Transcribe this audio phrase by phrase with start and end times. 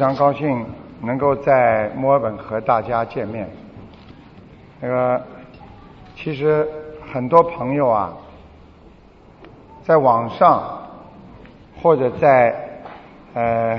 [0.00, 0.64] 非常高兴
[1.02, 3.46] 能够在墨尔本和大家见面。
[4.80, 5.22] 那个，
[6.16, 6.66] 其实
[7.12, 8.16] 很多朋友啊，
[9.82, 10.88] 在网上
[11.82, 12.80] 或者在
[13.34, 13.78] 呃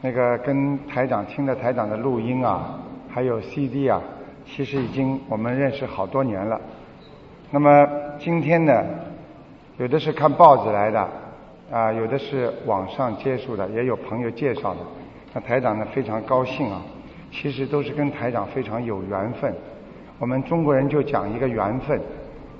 [0.00, 4.02] 那个跟台长听的台长的录音啊，还有 CD 啊，
[4.44, 6.60] 其实已经我们认识好多年了。
[7.52, 8.84] 那么今天呢，
[9.78, 11.08] 有的是看报纸来的。
[11.72, 14.80] 啊，有的是网上接触的，也有朋友介绍的。
[15.34, 16.80] 那台长呢，非常高兴啊。
[17.32, 19.52] 其实都是跟台长非常有缘分。
[20.20, 22.00] 我们中国人就讲一个缘分。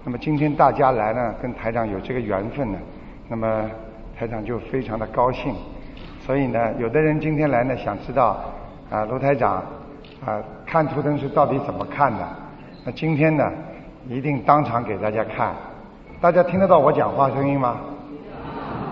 [0.03, 2.79] 那么今天大家来呢，跟台长有这个缘分呢，
[3.29, 3.71] 那么
[4.19, 5.55] 台长就非常的高兴。
[6.27, 8.45] 所以呢，有的人今天来呢，想知道
[8.91, 9.63] 啊，卢台长
[10.27, 12.29] 啊，看图腾是到底怎么看的？
[12.85, 13.49] 那今天呢，
[14.09, 15.55] 一定当场给大家看。
[16.21, 17.77] 大家听得到我讲话声音吗？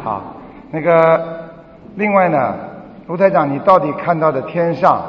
[0.05, 0.37] 好，
[0.71, 1.51] 那个
[1.97, 2.57] 另外呢，
[3.09, 5.03] 卢台长，你到底看到的天上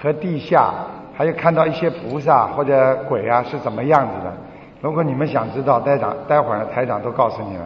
[0.00, 0.72] 和地下，
[1.14, 4.32] 还有看到一些菩萨或者鬼啊是怎么样子的？
[4.80, 7.62] 如果你们想知道，台长待会儿台长都告诉你们。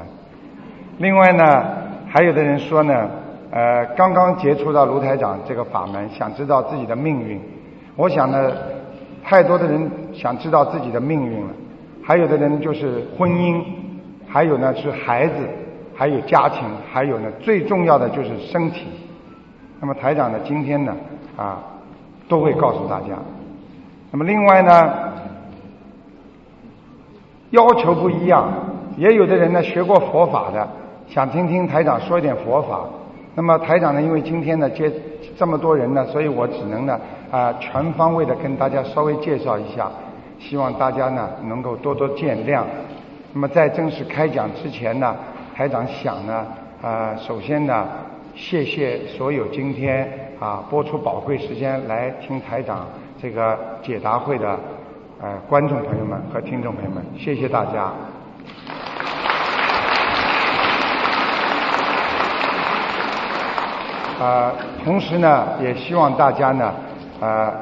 [0.99, 1.65] 另外呢，
[2.09, 3.09] 还有的人说呢，
[3.51, 7.39] 呃，刚刚接触到卢台长这个法门，想知道自己的命运。
[7.97, 8.51] 我想呢，
[9.23, 11.53] 太多的人想知道自己的命运了，
[12.03, 13.63] 还有的人就是婚姻，
[14.27, 15.35] 还有呢是孩子。
[15.99, 16.61] 还有家庭，
[16.93, 18.87] 还有呢，最重要的就是身体。
[19.81, 20.97] 那么台长呢，今天呢，
[21.37, 21.63] 啊，
[22.29, 23.09] 都会告诉大家。
[24.11, 25.13] 那么另外呢，
[27.51, 28.49] 要求不一样，
[28.97, 30.67] 也有的人呢学过佛法的，
[31.09, 32.81] 想听听台长说一点佛法。
[33.35, 34.91] 那么台长呢，因为今天呢接
[35.37, 36.99] 这么多人呢，所以我只能呢
[37.31, 39.91] 啊全方位的跟大家稍微介绍一下，
[40.39, 42.63] 希望大家呢能够多多见谅。
[43.33, 45.15] 那么在正式开讲之前呢。
[45.57, 46.45] 台长想呢，
[46.83, 47.87] 啊，首先呢，
[48.37, 50.07] 谢谢所有今天
[50.39, 52.87] 啊播出宝贵时间来听台长
[53.21, 54.61] 这个解答会的
[55.23, 57.91] 呃观众朋友们和听众朋友们，谢谢大家。
[64.23, 64.53] 啊，
[64.85, 66.75] 同时呢，也希望大家呢，
[67.21, 67.53] 啊。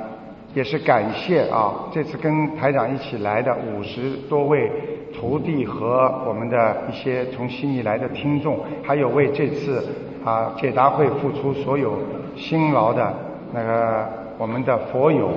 [0.54, 4.70] 也是感谢啊，这次跟台长一起来的五十多位
[5.12, 9.84] 徒弟和我们的一些从悉尼来的听众，还有为这次
[10.24, 11.98] 啊解答会付出所有
[12.34, 13.12] 辛劳的
[13.52, 14.08] 那个
[14.38, 15.28] 我们的佛友，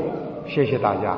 [0.47, 1.15] 谢谢大家。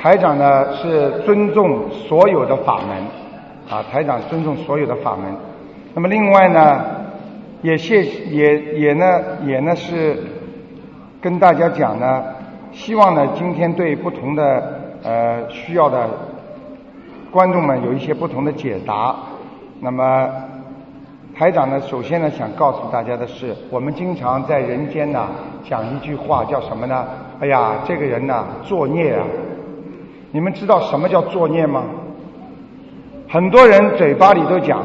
[0.00, 2.98] 台长呢是尊重所有的法门
[3.70, 5.32] 啊，台长尊重所有的法门。
[5.94, 6.84] 那么另外呢？
[7.62, 9.06] 也谢也也呢
[9.46, 10.16] 也呢是
[11.20, 12.24] 跟大家讲呢，
[12.72, 16.10] 希望呢今天对不同的呃需要的
[17.32, 19.16] 观众们有一些不同的解答。
[19.80, 20.28] 那么
[21.34, 25.26] 台长呢，首先呢想告诉大家的是，我们经常在人间呢
[25.64, 27.04] 讲一句话叫什么呢？
[27.40, 29.24] 哎呀，这个人呢作孽啊！
[30.30, 31.82] 你们知道什么叫作孽吗？
[33.30, 34.82] 很多人嘴巴里都讲，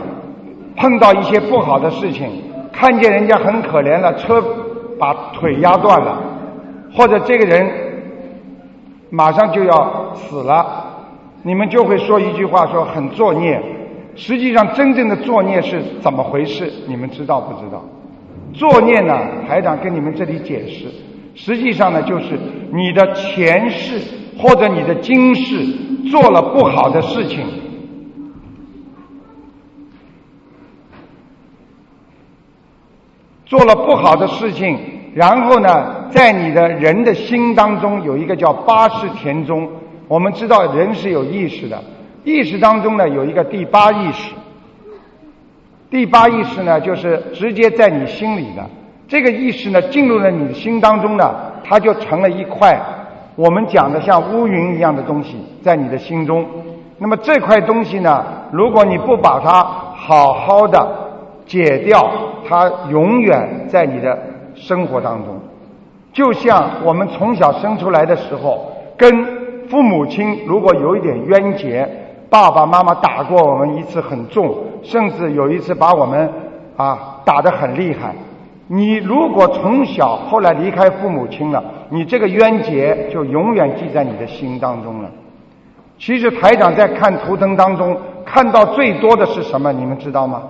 [0.78, 2.44] 碰到一些不好的事情。
[2.72, 4.42] 看见人家很可怜了，车
[4.98, 6.18] 把腿压断了，
[6.96, 7.70] 或者这个人
[9.10, 10.87] 马上就要死了，
[11.48, 13.58] 你们就会说一句话，说很作孽。
[14.16, 16.70] 实际上，真正的作孽是怎么回事？
[16.90, 17.86] 你们知道不知道？
[18.54, 20.88] 作孽呢，台长跟你们这里解释，
[21.36, 22.38] 实际上呢，就是
[22.74, 24.02] 你的前世
[24.38, 25.56] 或者你的今世
[26.12, 27.46] 做了不好的事情。
[33.46, 34.78] 做了不好的事情，
[35.16, 39.70] 然后呢，在你的人的心当中有一个叫八识田中。
[40.08, 41.84] 我们知道人是有意识的，
[42.24, 44.34] 意识当中呢有一个第八意识。
[45.90, 48.66] 第八意识呢就是直接在你心里的
[49.08, 51.34] 这个意识呢进入了你的心当中呢，
[51.64, 52.80] 它就成了一块
[53.36, 56.46] 我们讲的像乌云一样的东西在你的心中。
[56.98, 59.64] 那么这块东西呢，如果你不把它
[59.96, 61.08] 好好的。
[61.50, 62.12] 解掉，
[62.46, 64.20] 它永远在你的
[64.54, 65.40] 生活当中，
[66.12, 69.37] 就像我们从小生出来的时候，跟
[69.70, 71.88] 父母亲如果有一点冤结，
[72.30, 76.30] 爸爸妈妈打过我们一次很重，甚至有一次把我们
[76.76, 78.14] 啊打得很厉害。
[78.68, 85.10] 你如果从小后来离开父母亲了，你这个冤结就永远记在你的心当中了。
[85.98, 89.72] 其实台长在看图腾当中看到最多的是什么？
[89.72, 90.44] 你们知道吗？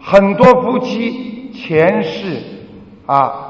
[0.00, 2.38] 很多夫妻前世
[3.04, 3.49] 啊，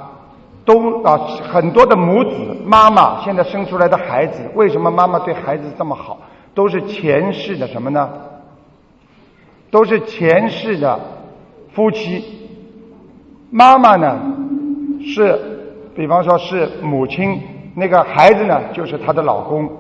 [0.65, 1.19] 都啊
[1.51, 2.31] 很多的母子
[2.65, 6.19] 妈妈现在生出来的孩子，为什么妈妈对孩子这么好？
[6.55, 8.09] 都是前世的什么呢？
[9.71, 10.99] 都是前世的
[11.73, 12.49] 夫妻，
[13.51, 14.21] 妈妈呢
[15.01, 15.39] 是，
[15.95, 17.41] 比方说是母亲，
[17.75, 19.71] 那个孩子呢就是她的老公，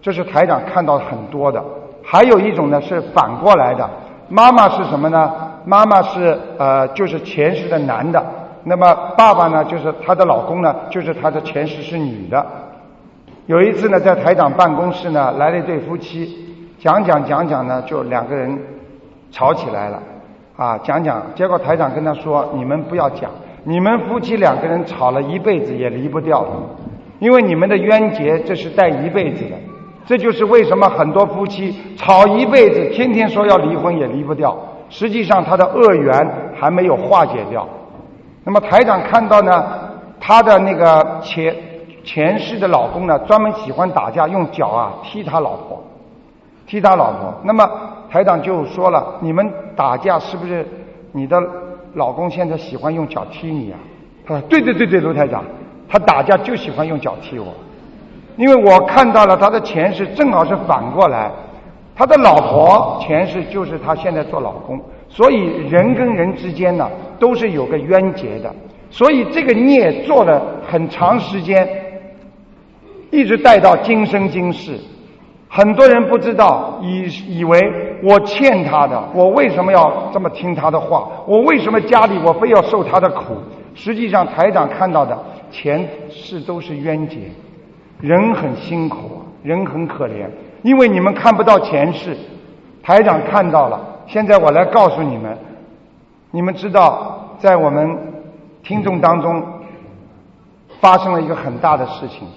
[0.00, 1.62] 这是台长看到很多的。
[2.02, 3.90] 还有一种呢是反过来的，
[4.28, 5.32] 妈妈是什么呢？
[5.64, 8.24] 妈妈是呃就是前世的男的，
[8.64, 12.44] 那么爸爸呢就是她的老公呢就是她的前世是女的。
[13.46, 16.36] 有一次呢在台长办公室呢来了一对夫妻，
[16.78, 18.58] 讲讲讲讲呢就两个人
[19.30, 20.02] 吵起来了。
[20.56, 23.28] 啊，讲讲，结果台长跟他说：“你们不要讲，
[23.64, 26.46] 你们夫妻两个人吵了一辈子也离不掉，
[27.18, 29.56] 因为你们的冤结这是带一辈子的。
[30.06, 34.56] 这就是为什么很多夫妻吵一辈子，天天说要离婚也离不掉，
[34.88, 37.66] 实际上他的恶缘还没有化解掉。
[38.44, 39.64] 那么台长看到呢，
[40.20, 41.54] 他的那个前
[42.04, 45.82] 前世的老公呢，专门喜欢打架，用脚啊踢他老婆，
[46.66, 47.34] 踢他老婆。
[47.42, 47.68] 那么。
[48.10, 50.64] 台长就说了：“你们打架是不是
[51.10, 51.36] 你的
[51.94, 53.78] 老公现在喜欢用脚踢你啊？”
[54.24, 55.42] 他说：“对对对对，卢台长，
[55.88, 57.48] 他打架就喜欢用脚踢我，
[58.36, 61.28] 因为我看到了他的前世正好是反过来，
[61.96, 64.80] 他的老婆前世就是他现在做老公，
[65.14, 66.90] 所以人跟人之间呢
[67.20, 68.52] 都是有个冤结的，
[68.90, 71.66] 所以这个孽做了很长时间，
[73.12, 74.76] 一直带到今生今世。”
[75.48, 77.60] 很多人不知道，以以为
[78.02, 81.08] 我欠他的，我为什么要这么听他的话？
[81.28, 83.36] 我为什么家里我非要受他的苦？
[83.76, 85.16] 实际上，台长看到的
[85.52, 87.18] 前世都是冤结，
[88.00, 90.26] 人很辛苦，人很可怜，
[90.62, 92.16] 因为你们看不到前世，
[92.82, 93.93] 台长看到了。
[94.06, 95.36] 现在我来告诉你们，
[96.30, 97.98] 你们知道，在我们
[98.62, 99.42] 听众当中
[100.80, 102.28] 发生了一个很大的事情，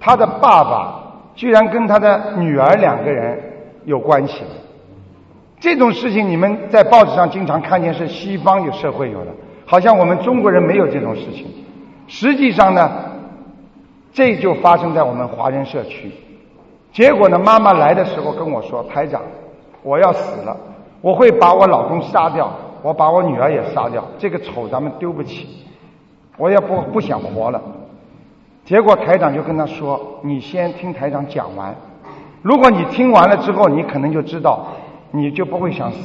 [0.00, 1.04] 他的爸爸。
[1.34, 3.40] 居然跟他的女儿两个人
[3.84, 4.50] 有关系了，
[5.60, 9.30] 这种事情你们在报纸上经常看见，是西方有社会有的，
[9.64, 11.46] 好像我们中国人没有这种事情。
[12.08, 12.90] 实际上呢，
[14.12, 16.10] 这就发生在我们华人社区。
[16.92, 19.22] 结果呢，妈妈来的时候跟我说：“排长，
[19.84, 20.56] 我要死了，
[21.00, 22.50] 我会把我老公杀掉，
[22.82, 25.48] 我把我女儿也杀掉，这个丑咱们丢不起，
[26.36, 27.60] 我也不不想活了。”
[28.64, 31.74] 结果台长就跟他说：“你先听台长讲完，
[32.42, 34.66] 如果你听完了之后，你可能就知道，
[35.10, 35.98] 你就不会想死。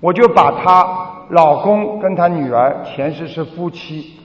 [0.00, 4.18] 我就把她老公跟她女儿前世是夫妻，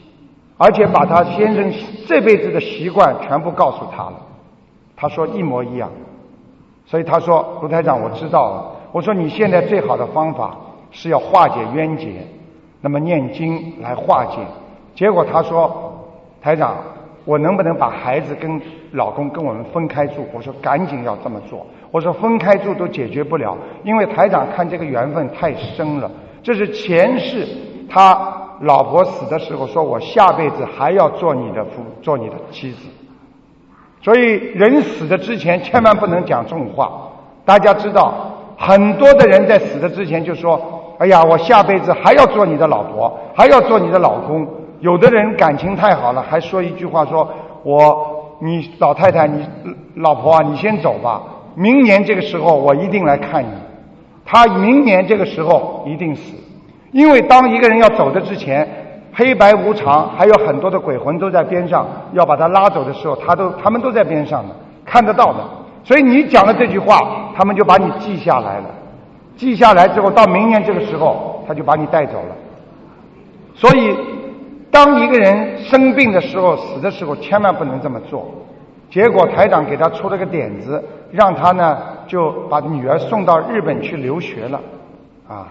[0.58, 1.72] 而且把她先生
[2.06, 4.16] 这辈子的习惯全部告诉他了。
[4.98, 5.90] 他说一模一样，
[6.86, 8.72] 所以他说卢台长，我知道了。
[8.92, 10.58] 我说你现在最好的方法
[10.92, 12.26] 是要化解冤结，
[12.82, 14.38] 那么念经来化解。
[14.96, 16.06] 结果他说
[16.42, 16.76] 台长。”
[17.28, 18.62] 我能不能把孩子跟
[18.94, 20.26] 老公跟我们分开住？
[20.32, 21.68] 我说赶紧要这么做。
[21.92, 26.10] 我说分开住都解决不了，因为台长看这个缘分太深了。
[26.42, 27.46] 这是前世
[27.90, 28.18] 他
[28.62, 32.88] 老婆死的时候说，我下辈子还要做你的夫，做你的妻子。
[34.02, 37.10] 所以人死的之前千万不能讲这种话。
[37.44, 40.60] 大家知道，很多的人在死的之前就说
[41.00, 44.48] ：“哎呀，我下辈子还要做你的老婆，还要做你的老公。”
[44.82, 47.28] 有的人感情太好了，还说一句话：“说
[47.64, 49.48] 我你老太太，你
[49.96, 51.22] 老婆啊，你先走吧。
[51.56, 53.48] 明年这个时候我一定来看你。
[54.26, 56.36] 他明年这个时候一定死，
[56.92, 58.68] 因为当一个人要走的之前，
[59.14, 64.54] 黑白无常，还有很多的鬼魂都在边上要把他拉走的时候，他都他们都在边上的，
[64.86, 65.40] 看得到的。
[65.88, 68.66] 所以你讲的这句话，他们就把你记下来了。
[69.38, 72.36] 记下来之后，到明年这个时候，他就把你带走了。
[73.56, 73.98] 所以。
[74.70, 78.30] 当一个人生病的时候、死的时候，千万不能这么做。
[78.92, 84.62] 结果台长给他出了个点子，让他呢就把女儿送到日本去留学了。
[85.28, 85.48] 啊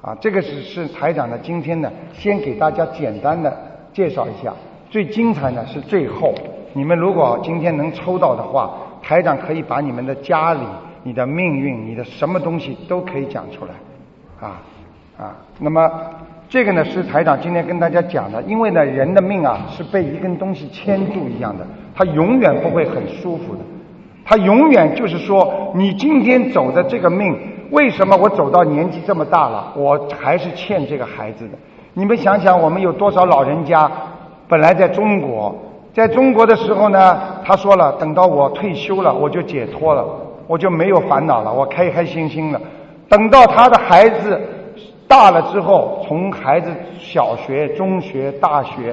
[0.00, 1.36] 啊，这个是是台长的。
[1.38, 3.54] 今天呢，先给大家简单的
[3.92, 4.54] 介绍一下。
[4.88, 6.32] 最精彩的是最后，
[6.72, 8.70] 你们如果今天能抽到的话，
[9.04, 10.60] 台长可以把你们的家里、
[11.02, 14.48] 你的命运、你的什么东西都可以讲出来。
[14.48, 14.62] 啊
[15.18, 15.90] 啊，那么。
[16.46, 23.60] 这个呢是台长今天跟大家讲的，因为呢人的命啊是被一根东西牵住一样的，他永远不会很舒服的，
[24.24, 27.36] 他永远就是说你今天走的这个命，
[27.70, 31.58] 为什么我走到年纪这么大了，我还是欠这个孩子的？
[31.94, 33.90] 你们想想，我们有多少老人家
[34.46, 35.56] 本来在中国，
[35.94, 40.04] 在中国的时候呢，他说了，等到我退休了，我就解脱了，
[40.48, 42.60] 我就没有烦恼了，我开开心心了，
[43.08, 44.40] 等到他的孩子。
[45.06, 48.92] 大了之后，从孩子小学、中学、大学，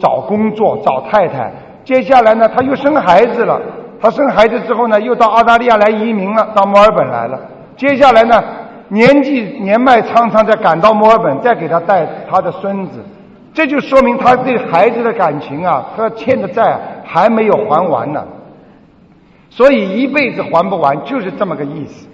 [0.00, 1.50] 找工作、找太太。
[1.84, 3.60] 接下来呢，他又生孩子了。
[4.00, 7.38] 他生孩子之后呢，又到澳大利亚来移民了，到墨尔本来了。
[7.76, 8.42] 接下来呢，
[8.88, 12.98] 年纪年迈苍苍，再赶到墨尔本，再给他带他的孙子，
[13.54, 18.22] 这就说明他对孩子的感情啊，他欠的债还没有还完呢。
[19.48, 22.08] 所以一辈子还不完，就是这么个意思。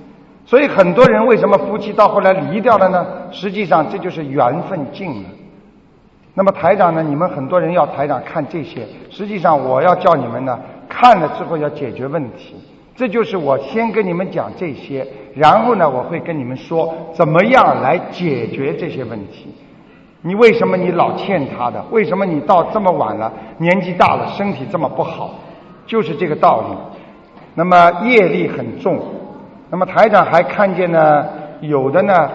[0.44, 3.06] 所以很多人为什么夫妻到后来离掉了呢？
[3.30, 5.28] 实际上这就是缘分尽了。
[6.34, 7.02] 那么台长呢？
[7.02, 12.56] 你们很多人要台长看这些，实际上我要叫你们呢，看了之后要解决问题。
[12.94, 19.54] 这就是我先跟你们讲这些，然后呢，我会跟你们说怎么样来解决这些问题。
[20.22, 21.82] 你为什么你老欠他的？
[21.90, 25.30] 为什么你到这么晚了，年纪大了，身体这么不好？
[25.86, 26.66] 就是这个道理。
[27.54, 28.98] 那么业力很重。
[29.70, 31.26] 那么台长还看见呢，
[31.60, 32.30] 有的呢。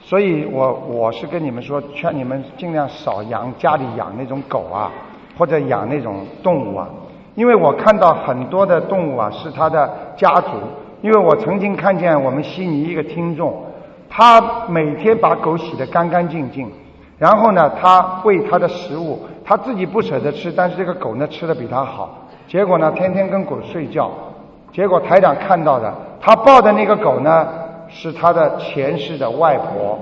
[0.00, 4.90] 所以我我是跟你们说，劝你们尽量少养家里养那种狗啊，
[5.36, 6.88] 或者养那种动物啊，
[7.34, 10.50] 因为我看到很多的动物啊是他的家族，
[11.02, 13.64] 因为我曾经看见我们悉尼一个听众，
[14.08, 16.70] 他每天把狗洗得干干净净，
[17.18, 24.10] 然后呢，他喂它的食物，他自己不舍得吃，但是这个狗呢吃的比他好，结果呢天天跟狗睡觉，
[24.72, 27.46] 结果台长看到的，他抱的那个狗呢。
[27.90, 29.98] 是他的前世的外婆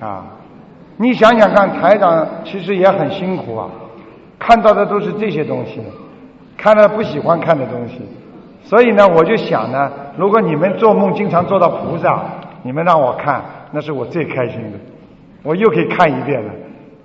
[0.00, 0.24] 啊！
[0.96, 3.68] 你想想看，台长其实也很辛苦啊，
[4.38, 5.82] 看到的都是这些东西，
[6.56, 8.00] 看了不喜欢看的东西。
[8.62, 12.20] 所以呢，我就想呢，如果你们做梦经常做到菩萨，
[12.62, 14.78] 你们让我看，那是我最开心的，
[15.42, 16.50] 我又可以看一遍了。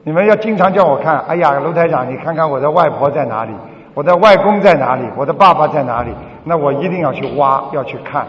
[0.03, 3.51] 你们要经常叫我看，哎呀，卢台长，你看看我的外婆在哪里，
[3.93, 6.10] 我的外公在哪里，我的爸爸在哪里，
[6.43, 8.25] 那我一定要去挖，要去看。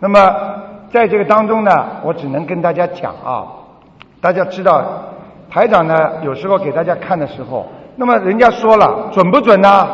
[0.00, 0.18] 那么，
[0.90, 3.46] 在这个当中呢，我只能跟大家讲啊，
[4.20, 4.82] 大家知道，
[5.48, 9.86] 台长呢有时候给大家看的时候，那么人家说了准不准呢？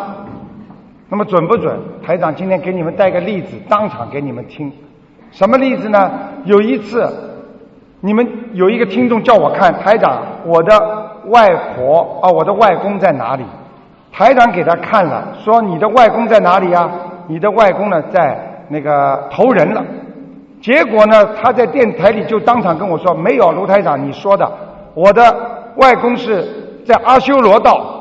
[1.08, 1.78] 那么准不准？
[2.04, 4.72] 台长今天给你们带个例子，当场给你们听。
[5.30, 6.10] 什么例子呢？
[6.44, 7.10] 有一次，
[8.00, 10.72] 你们有一个听众叫我看台长，我的
[11.26, 13.44] 外婆啊，我的外公在哪里？
[14.12, 16.90] 台长给他看了，说你的外公在哪里呀？
[17.26, 18.52] 你的外公呢在。
[18.68, 19.84] 那个投人了，
[20.60, 24.52] 结果呢，他在电台里就当场跟我说：“没有卢台长你说的，
[24.92, 25.22] 我的
[25.76, 26.44] 外公是
[26.84, 27.94] 在阿修罗道。”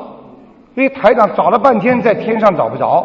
[0.76, 3.04] 因为台长找了半天在天上找不着，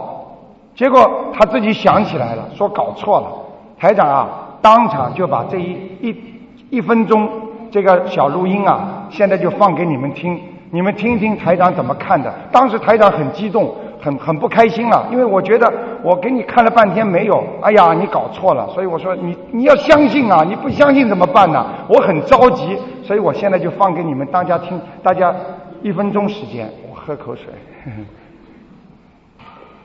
[0.75, 3.27] 结果他自己想起来了，说搞错了。
[3.79, 4.29] 台长啊，
[4.61, 6.15] 当场就把这一一
[6.69, 7.27] 一分钟
[7.71, 12.31] 这个小录音啊，现在就放给你们听，你们听听台长怎么看的。
[12.51, 13.73] 当时台长很激动。
[14.03, 21.63] 很很不开心了，因为我觉得我给你看了半天没有，哎呀，你搞错了，所以我说你你要相信啊，你不相信怎么办呢？
[21.87, 25.31] 我很着急，所以我现在就放给你们大家听，大家
[25.83, 26.67] 一分钟时间，
[27.03, 27.45] 喝口水。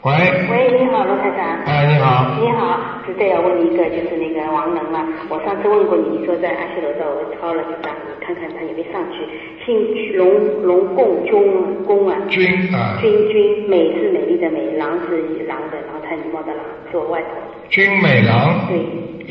[0.02, 0.12] 喂。
[0.12, 1.40] 喂，你好，罗台长。
[1.64, 2.36] 哎，你好。
[2.38, 5.02] 你好，是这要问一个，就是那个王能嘛。
[5.28, 9.26] 我上次问过你，你说在阿修罗道我抄了，几张你看看他有没有上去。
[9.64, 12.16] 姓龙，龙共军公啊。
[12.28, 12.98] 军啊。
[13.00, 15.18] 军军，美是美丽的美，狼是
[15.48, 17.30] 狼的，然后他礼貌的狼，是我外婆。
[17.68, 18.68] 军美郎。
[18.68, 18.78] 对。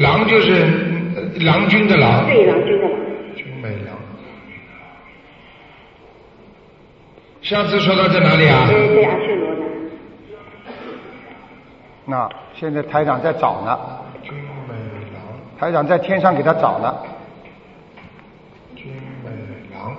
[0.04, 0.66] 狼就是
[1.46, 2.26] 郎君的狼。
[2.28, 3.00] 对，郎君的狼。
[3.34, 3.96] 军美郎。
[7.46, 8.66] 上次说到在哪里啊？
[8.68, 9.62] 在在阿修罗呢。
[12.06, 13.80] 那现在台长在找呢，
[15.60, 16.92] 台长在天上给他找呢。
[18.76, 18.92] 君
[19.24, 19.30] 美
[19.76, 19.96] 郎，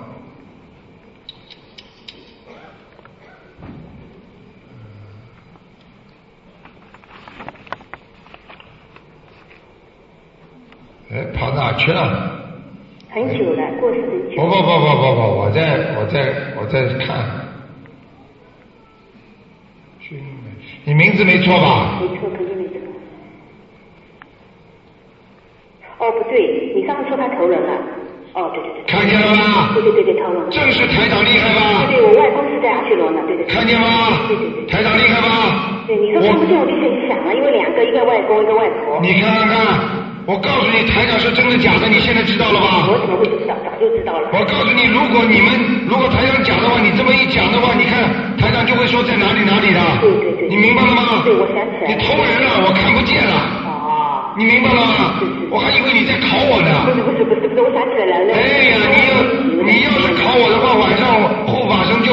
[11.09, 12.46] 哎，跑哪去了？
[13.17, 14.35] 很久了，过世很久。
[14.35, 17.25] 不不不不不不，我在我在我在看。
[20.85, 21.99] 你名字没错吧？
[21.99, 22.75] 没错，肯定没错。
[25.97, 27.73] 哦，不对，你上次说他投人了。
[28.33, 28.83] 哦，对对对。
[28.87, 29.73] 看见了吗？
[29.73, 30.49] 对对对对，投人。
[30.51, 31.87] 正是台长厉害吧？
[31.89, 33.45] 对对，我外公是在阿修罗呢，对对。
[33.47, 34.27] 看见吗？
[34.29, 34.65] 对对对。
[34.67, 35.83] 台长厉害吧？
[35.87, 38.99] 对，你说看不见我就很想了，因为两个，一个外公，一个外婆。
[39.01, 39.96] 你看看。
[40.27, 42.83] 我告诉你，台长是真的假的，你现在知道了吧？
[42.91, 43.55] 我怎么会不知道？
[43.63, 44.27] 早就知道了。
[44.35, 48.03] 我告诉你，如果你们如果台长讲的话，你这么一讲的话，你看
[48.35, 49.79] 台长就会说在哪里哪里的。
[50.03, 50.49] 对对对。
[50.51, 51.23] 你明白了吗？
[51.23, 51.87] 对，我想起来。
[51.87, 53.35] 你偷人了，我看不见了。
[53.71, 54.35] 哦。
[54.35, 55.15] 你明白了吗？
[55.49, 56.75] 我还以为你在考我呢。
[56.83, 58.35] 不是不是不是不是，我想起来了。
[58.35, 59.15] 哎呀，你要
[59.63, 61.07] 你要是考我的话，晚上
[61.47, 61.63] 护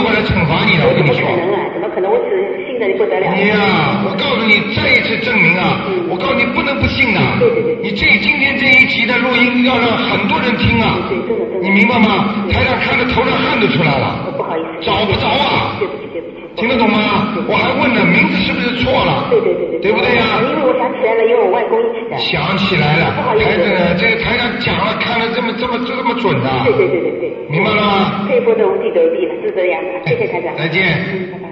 [0.05, 0.85] 法神就会来惩罚你的。
[0.87, 1.25] 我跟你说。
[1.25, 1.57] 不可能啊！
[1.73, 2.13] 怎么可能？
[2.13, 3.33] 我只信的不得了。
[3.33, 5.81] 你呀，我告诉你，再一次证明啊！
[6.11, 7.21] 我告诉你，不能不信的。
[7.41, 7.79] 对对对。
[7.83, 11.09] 你这今天这一集的录音要让很多人听啊！
[11.09, 11.65] 对，真的真的。
[11.65, 12.45] 你明白吗？
[12.53, 14.29] 台上看的头上汗都出来了。
[14.37, 14.85] 不好意思。
[14.85, 15.81] 找不着啊！
[15.81, 16.44] 对不起对不起。
[16.57, 17.35] 听得懂吗？
[17.49, 19.27] 我还问呢名字是不是错了？
[19.31, 19.79] 对对对对。
[19.85, 20.41] 对不对呀？
[20.41, 22.17] 因为我想起来了，因为我外公一起的。
[22.17, 23.13] 想起来了。
[23.17, 23.45] 不好意思。
[23.45, 26.49] 台长，这个台长讲了，看了这么这么这么准的。
[26.65, 27.47] 对对对对对。
[27.51, 28.25] 明白了吗？
[28.29, 29.91] 这一波的无地得地了，是这样的。
[30.07, 30.57] 谢谢台长。
[30.57, 30.83] 再见。
[31.13, 31.45] 嗯，拜拜。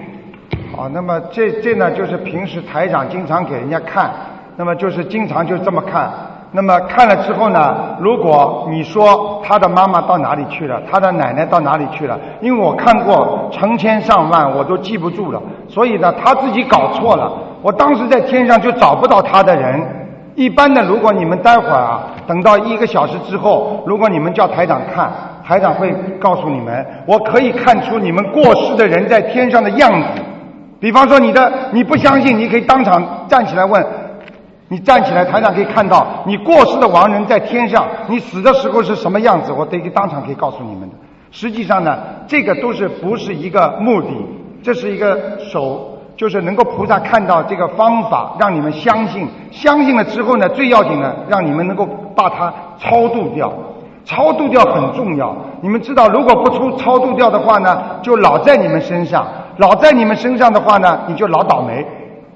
[0.75, 4.11] 好，那么这这呢，就是平时台长经常给人家看，
[4.57, 6.11] 那么就是经常就这么看。
[6.55, 17.33] 那么看了之后呢，如果你说他的妈妈到哪里去了，他的奶奶到哪里去了，因为我看过成千上万，我都记不住了，所以呢，他自己搞错了。
[17.63, 19.81] 我当时在天上就找不到他的人。
[20.35, 25.11] 一般的，如果你们待会儿啊，等到一个小时之后，如果你们叫台长看，
[25.47, 25.91] 台长会
[26.21, 30.23] 告诉你们，我可以看出你们过世的人在天上的样子。
[30.81, 33.85] 比方说你的，你不相信，你可以当场站起来问。
[34.69, 39.53] 你站起来，台上可以看到你过世的亡人在天上，你死的时候是什么样子？
[39.53, 40.95] 我得当场可以告诉你们的。
[41.31, 44.09] 实际上呢，这个都是不是一个目的，
[44.63, 49.29] 这是一个手，就是能够菩萨看到这个方法，让你们相信。
[49.51, 53.53] 相信了之后呢，最要紧的，让你们能够把它超度掉。
[54.05, 55.37] 超度掉很重要。
[55.61, 59.27] 你们知道，如果不出超度掉的话呢，就老在你们身上，
[59.59, 61.87] 老在你们身上的话呢，你就老倒霉。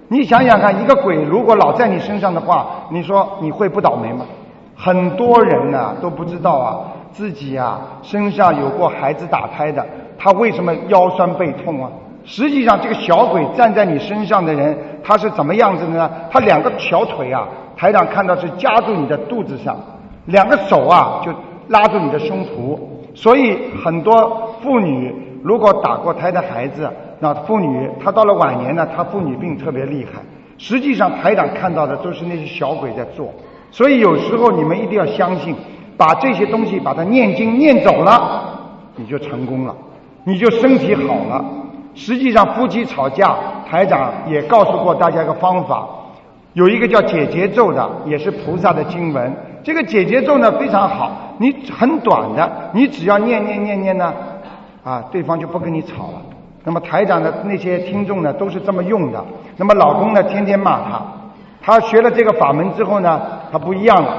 [0.09, 4.25] 你想想看，一个鬼如果老在你身上的话，你说你会不倒霉吗？
[4.77, 6.79] 很多人呢都不知道啊，
[7.11, 9.85] 自己啊身上有过孩子打胎的，
[10.17, 11.91] 他为什么腰酸背痛啊？
[12.25, 16.09] 实际上，这个小鬼站在你身上的人，他是怎么样子的呢？
[16.31, 19.77] 他两个小腿啊，台上看到是夹住你的肚子上，
[20.27, 21.33] 两个手啊就
[21.69, 22.79] 拉住你的胸脯，
[23.13, 26.89] 所以很多妇女如果打过胎的孩子。
[27.19, 30.21] 那妇女，她到了晚年呢，她妇女病特别厉害。
[30.59, 33.29] 实际上，台长看到的都是那些小鬼在做。
[33.71, 35.55] 所以有时候你们一定要相信，
[35.97, 38.59] 把这些东西把它念经念走了，
[38.97, 39.75] 你就成功了，
[40.25, 41.45] 你就身体好了。
[41.95, 43.37] 实际上，夫妻吵架，
[43.69, 45.87] 台长也告诉过大家一个方法，
[46.53, 49.33] 有一个叫解结咒的，也是菩萨的经文。
[49.63, 54.15] 这个解结咒呢非常好，你很短的，你只要念念念念呢，
[54.85, 56.23] 啊，对方就不跟你吵了。
[56.67, 59.25] 那么台长的那些听众呢，都是这么用的。
[59.57, 61.01] 那么老公呢，天天骂他。
[61.63, 64.17] 他学了这个法门之后呢，他不一样了。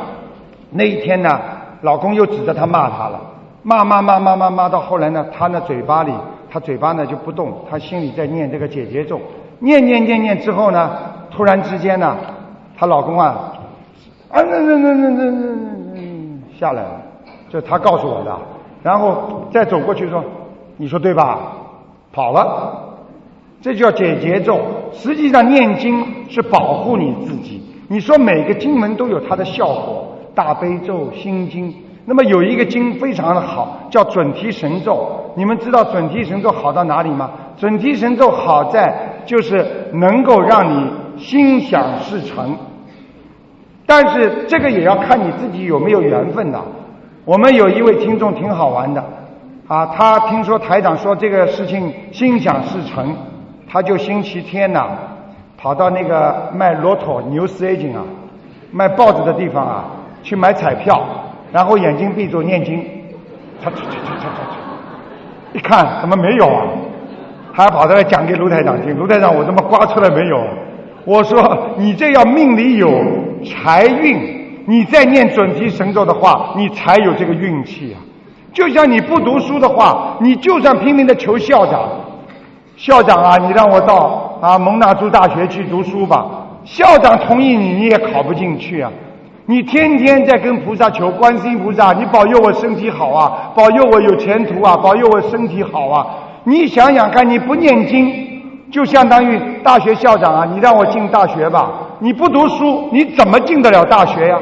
[0.71, 1.37] 那一天呢，
[1.81, 3.19] 老公又指着他骂他了，
[3.63, 6.13] 骂骂骂骂骂骂到后来呢，他呢嘴巴里，
[6.49, 9.19] 他嘴巴呢就不动，他心里在念这个姐姐咒。
[9.59, 10.89] 念念念念之后呢，
[11.29, 12.15] 突然之间呢，
[12.77, 13.51] 她老公啊，
[14.31, 15.55] 啊那那那那那那
[15.93, 17.01] 那下来了，
[17.49, 18.33] 就他告诉我的。
[18.83, 20.23] 然后再走过去说，
[20.77, 21.39] 你说对吧？
[22.17, 22.95] 好了，
[23.61, 24.59] 这叫解节奏。
[24.91, 27.61] 实际上念经是保护你自己。
[27.87, 31.71] 你说每个经文都有它的效果，大悲咒、心经。
[32.05, 35.07] 那么有一个经非常的好，叫准提神咒。
[35.35, 37.29] 你们知道准提神咒好到哪里吗？
[37.55, 42.57] 准提神咒好在就是能够让你心想事成。
[43.85, 46.59] 但是这个也要看你自己有没有缘分的。
[47.25, 49.03] 我们有一位听众挺好玩的。
[49.67, 53.13] 啊，他听说台长说这个事情心想事成，
[53.69, 54.91] 他就星期天呐，
[55.57, 58.03] 跑到那个卖骆驼牛 s agent 啊，
[58.71, 59.85] 卖报纸的地方啊，
[60.23, 61.01] 去买彩票，
[61.51, 62.81] 然后眼睛闭着念经，
[63.61, 66.63] 他他他他他他，一看怎么没有啊？
[67.53, 70.47] 他跑到来讲给卢台长听，卢台长我他妈刮出来没有？
[71.03, 72.89] 我说你这要命里有
[73.43, 77.99] 财运，你再念准提神咒的话，你才有这个运气啊。
[78.53, 81.89] 就像你不读书的话，你就算拼命的求校长，
[82.75, 86.25] 校长啊，你让我到啊蒙纳珠大学去读书吧，
[86.63, 88.91] 校长同意你，你也考不进去啊。
[89.45, 96.05] 你天天在跟菩萨求，观世音菩萨，你保佑我身体好啊，保佑我有前途啊，保佑我身体好啊。
[96.43, 98.11] 你想想看，你不念经，
[98.71, 104.37] 就相当于大学校长啊，你让我进大学吧，你不读书，你怎么进得了大学呀？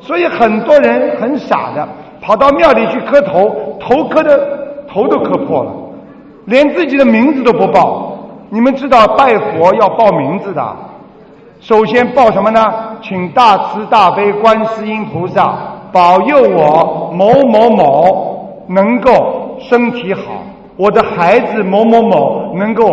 [0.00, 1.86] 所以很多人很傻的。
[2.20, 4.38] 跑到庙里去磕头，头磕的
[4.88, 5.72] 头都磕破了，
[6.46, 8.12] 连自己的名字都不报。
[8.50, 10.76] 你们知道拜佛要报名字的，
[11.60, 12.60] 首先报什么呢？
[13.02, 15.54] 请大慈大悲观世音菩萨
[15.92, 20.42] 保佑我某某某能够身体好，
[20.76, 22.84] 我的孩子某某某能够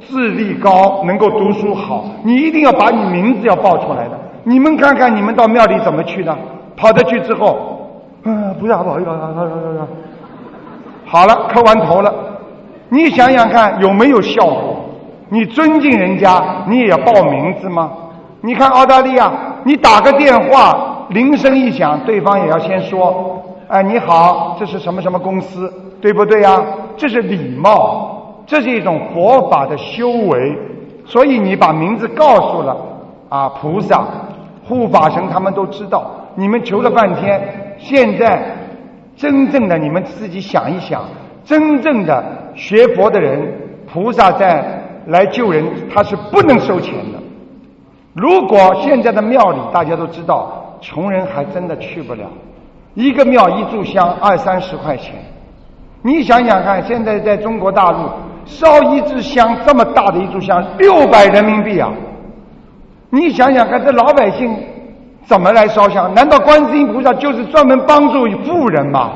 [0.00, 2.04] 智力高，能够读书好。
[2.24, 4.18] 你一定要把你名字要报出来的。
[4.42, 6.36] 你们看看你们到庙里怎么去的？
[6.76, 7.77] 跑着去之后。
[8.28, 9.86] 嗯，不要，不好意思，好好好，
[11.06, 12.12] 好了，磕完头了。
[12.90, 14.76] 你想想看有没有效果？
[15.30, 17.90] 你尊敬人家，你也要报名字吗？
[18.42, 19.32] 你看澳大利亚，
[19.64, 26.62] 你打个电话，铃声一响，对方也要先说：“哎，你好，这是什么什么公司，对不对呀？”
[26.98, 28.16] 这是礼貌。
[28.46, 30.58] 这是一种佛法的修为。
[31.06, 32.76] 所以你把名字告诉了
[33.30, 34.04] 啊，菩萨、
[34.66, 36.10] 护法神，他们都知道。
[36.34, 38.42] 你们求了半天，现在
[39.16, 41.04] 真正的你们自己想一想，
[41.44, 42.22] 真正的
[42.54, 43.40] 学佛的人，
[43.90, 45.64] 菩萨在来救人，
[45.94, 47.18] 他是不能收钱的。
[48.14, 52.24] 如果现在的庙里大家都知道，穷人还真的去不了。
[52.94, 55.14] 一个庙一炷香二三十块钱，
[56.02, 58.08] 你想想看，现在在中国大陆。
[58.44, 61.92] 烧一支香，这么大的一炷香，六百人民币啊！
[63.10, 64.56] 你想想看，这老百姓
[65.26, 66.12] 怎么来烧香？
[66.14, 69.10] 难道观世音菩萨就是专门帮助富人吗？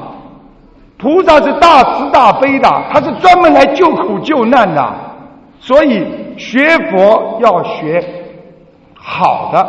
[0.98, 4.94] 菩萨是大慈大悲的，他是专门来救苦救难的。
[5.58, 8.04] 所以学佛要学
[8.94, 9.66] 好的。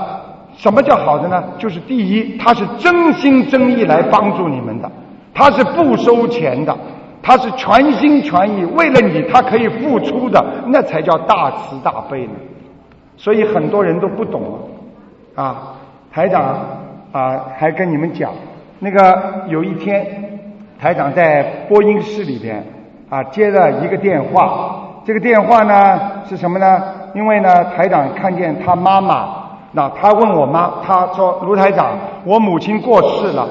[0.56, 1.44] 什么叫好的呢？
[1.58, 4.92] 就是第一，他是真心真意来帮助你们的，
[5.34, 6.78] 他是不收钱的。
[7.22, 12.34] 他是全心全意为了你，他可以付出的，那才叫大慈大悲呢。
[13.18, 14.42] 所以很多人都不懂
[15.34, 15.74] 啊。
[16.14, 16.56] 台长
[17.12, 18.32] 啊，还跟你们讲，
[18.80, 20.06] 那个有一天，
[20.80, 22.64] 台长在播音室里边
[23.10, 26.00] 啊接了一个电话，这个电话呢
[26.30, 26.84] 是什么呢？
[27.16, 29.28] 因为呢台长看见他妈妈，
[29.72, 33.48] 那他问我妈，他说卢台长，我母亲过世了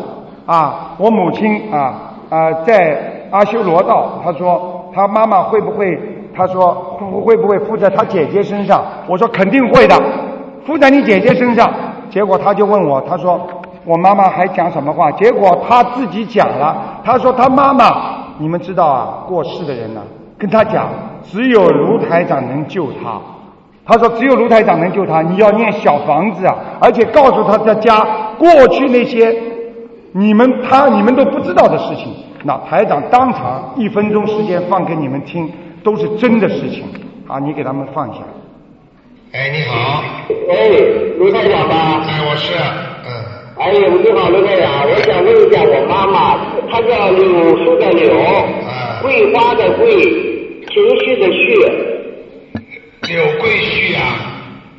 [0.47, 3.11] 啊，我母亲啊啊在。
[3.33, 5.99] 阿修罗道，他说他妈妈会不会？
[6.37, 6.75] 他说
[7.25, 8.85] 会不会附在他姐姐身上？
[9.09, 9.99] 我说肯定会的，
[10.67, 11.73] 附在你姐姐身上。
[12.13, 13.41] 结果他就问我，他说
[13.87, 15.11] 我妈妈还讲什么话？
[15.13, 20.03] 结果他自己讲了，他说他妈妈，你们知道啊，过世的人呢，
[20.37, 20.89] 跟他讲，
[21.25, 23.19] 只有卢台长能救他。
[23.87, 28.07] 他说只有卢台长能救他，你要念小房子啊，而且告诉他的家
[28.39, 29.35] 过去那些
[30.13, 32.15] 你们他你们都不知道的事情。
[32.45, 35.51] 那台长当场一分钟时间放给你们听，
[35.83, 36.85] 都是真的事情。
[37.27, 38.21] 啊，你给他们放下。
[39.33, 40.05] 哎，你好。
[40.51, 40.69] 哎，
[41.19, 42.05] 卢台长吗？
[42.07, 42.53] 哎，我是。
[42.55, 43.09] 嗯。
[43.59, 46.37] 哎，你好，卢台长，我想问一下我妈妈，
[46.71, 48.15] 她叫柳树的柳，
[49.01, 49.87] 桂花的桂，
[50.69, 51.57] 情绪的绪。
[53.09, 54.33] 柳桂絮啊。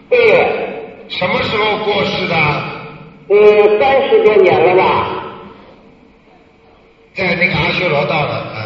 [0.10, 0.46] 对。
[1.10, 2.36] 什么时候过世的？
[3.30, 5.10] 嗯，三十多年了吧。
[7.16, 8.60] 在那个阿修罗道的，嗯，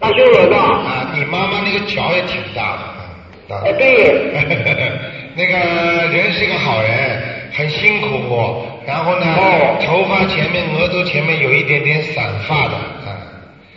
[0.00, 2.82] 阿修罗道啊，你妈妈那个脚也挺大的，
[3.50, 3.86] 嗯，哎对，
[5.36, 5.52] 那个
[6.08, 6.90] 人是个好人，
[7.52, 8.08] 很辛苦，
[8.86, 9.26] 然后呢，
[9.84, 13.12] 头发前面额头前面有一点点散发的，嗯，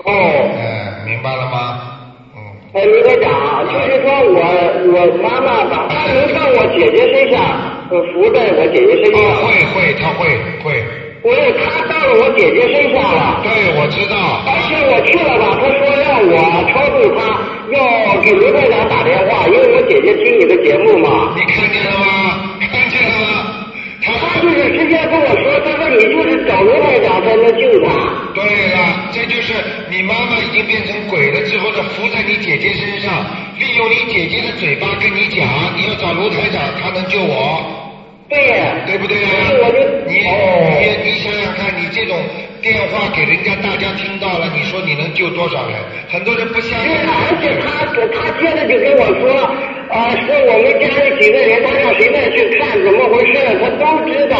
[0.06, 0.14] 哦，
[0.56, 1.82] 嗯，明白了吗？
[2.34, 2.40] 嗯，
[2.74, 4.40] 哎，卢科长，就是说我
[4.96, 7.44] 我妈妈吧她能上我姐姐身上，
[7.92, 10.30] 呃扶在我姐姐身上，会会，她会
[10.64, 10.82] 会。
[11.22, 13.42] 我她到了我姐姐身上了。
[13.44, 14.16] 对，我知道。
[14.48, 16.40] 而且我去了吧，她说让我
[16.72, 17.20] 超度他，
[17.74, 21.34] 要给卢队长打电话，因为我姐姐听你的节目嘛。
[21.36, 22.58] 你看见了吗？
[22.72, 23.56] 看见了吗？
[24.02, 27.90] 他就是直接跟我说，他说你就是找卢队长才能救他。
[28.34, 29.54] 对了，这就是
[29.90, 33.26] 你妈妈已经变成鬼了之后呢，附在你姐姐身上，
[33.58, 37.62] 利用你姐姐的嘴巴跟你讲，你要找卢台长，他能救我。
[38.30, 38.38] 对，
[38.88, 39.52] 对不对啊？
[40.08, 40.20] 你你
[41.04, 42.18] 你想想看，你这种
[42.62, 45.76] 电话给人家大家听到了，你说你能救多少人？
[46.10, 46.92] 很多人不相信。
[47.08, 49.32] 而且他他接着就跟我说，
[49.90, 54.36] 啊，是我们家里几个人，他让谁再去看怎么回事，他都知道。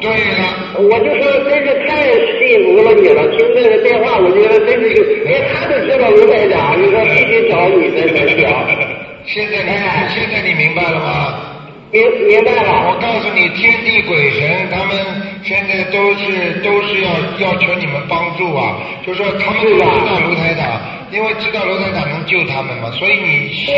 [0.00, 0.76] 对了。
[0.76, 2.02] 我就说真是太
[2.38, 8.46] 信服了你了，听这个电话，我觉得真是，连他都知道卢台长，你说必须找你的才行。
[9.26, 9.70] 现在你
[10.14, 11.53] 现在你明白了吗？
[11.94, 14.98] 明明白了，我告诉你，天地鬼神他们
[15.44, 18.74] 现在都是都是要要求你们帮助啊，
[19.06, 19.86] 就说他们知道
[20.26, 20.66] 卢台长，
[21.12, 23.70] 因为知道卢台长能救他们嘛，所以你希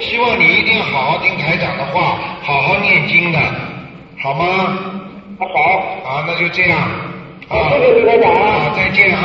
[0.00, 3.38] 希望你一定要好好听台长的话，好好念经的，
[4.20, 4.76] 好吗？
[5.38, 5.46] 好。
[6.04, 6.76] 啊，那就这样。
[7.48, 8.32] 啊，谢谢卢台长。
[8.34, 9.22] 啊，再见啊。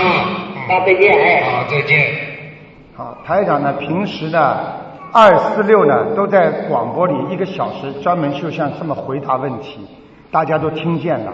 [0.69, 1.49] 啊，再见，啊。
[1.49, 2.13] 好，再见。
[2.95, 4.84] 好，台长呢，平时呢。
[5.17, 9.79] 二四六呢，都在广播里一个小时，专门就像这么回答问题，
[10.29, 11.31] 大家都听见了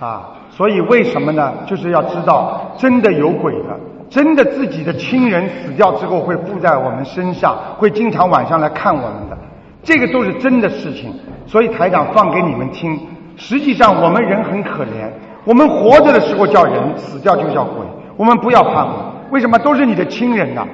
[0.00, 0.30] 啊。
[0.48, 1.52] 所以为什么呢？
[1.66, 9.36] 就是要知道，真的有鬼的，真的自己的亲人死掉之后会附在我们身上，会经常晚上来看我们的，
[9.82, 11.14] 这个都是真的事情。
[11.46, 12.98] 所以台长放给你们听。
[13.36, 15.06] 实际上我们人很可怜，
[15.44, 17.84] 我们活着的时候叫人，死掉就叫鬼。
[18.16, 18.92] 我们不要怕鬼，
[19.32, 19.58] 为什么？
[19.58, 20.66] 都是你的亲人呐。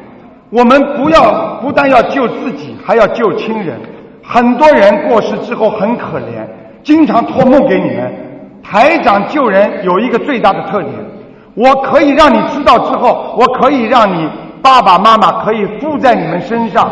[0.55, 3.77] 我们不要不但要救自己，还要救亲人。
[4.23, 6.47] 很多人过世之后很可怜，
[6.85, 8.14] 经常托梦给你们。
[8.62, 10.93] 台长救人有一个最大的特点，
[11.55, 14.31] 我可以让你知道之后，我可以让你
[14.62, 16.88] 爸爸妈妈可以附在你们身上，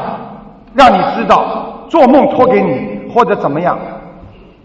[0.74, 3.78] 让你知道做梦托给你或者怎么样。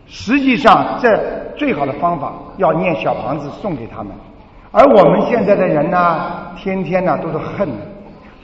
[0.08, 1.08] 实际上，这
[1.56, 4.12] 最好的方法要念小房子送给他们。
[4.72, 6.20] 而我们现在的人呢，
[6.58, 7.70] 天天呢都是恨，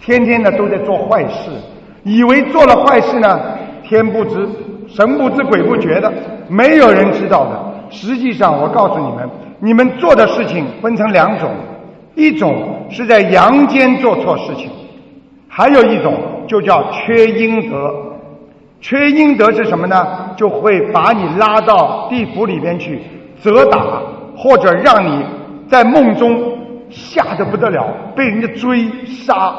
[0.05, 1.49] 天天呢都在做坏事，
[2.03, 3.39] 以为做了坏事呢，
[3.83, 4.45] 天不知、
[4.85, 6.11] 神不知、鬼不觉的，
[6.49, 7.73] 没有人知道的。
[7.89, 11.49] 实际上，我告诉你们，你们做的事情分成两种，
[12.15, 14.69] 一种是在阳间做错事情，
[15.47, 16.13] 还有一种
[16.47, 17.93] 就叫缺阴德。
[18.81, 20.05] 缺阴德是什么呢？
[20.35, 22.99] 就会把你拉到地府里边去
[23.39, 23.79] 责打，
[24.35, 25.23] 或者让你
[25.69, 26.37] 在梦中
[26.89, 29.53] 吓得不得了，被人家追杀。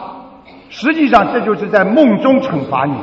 [0.76, 2.94] 实际上，这就是在梦中惩罚你。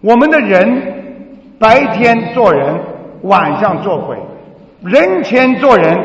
[0.00, 2.76] 我们的人白天做人，
[3.22, 4.16] 晚上做鬼，
[4.82, 5.96] 人前做人，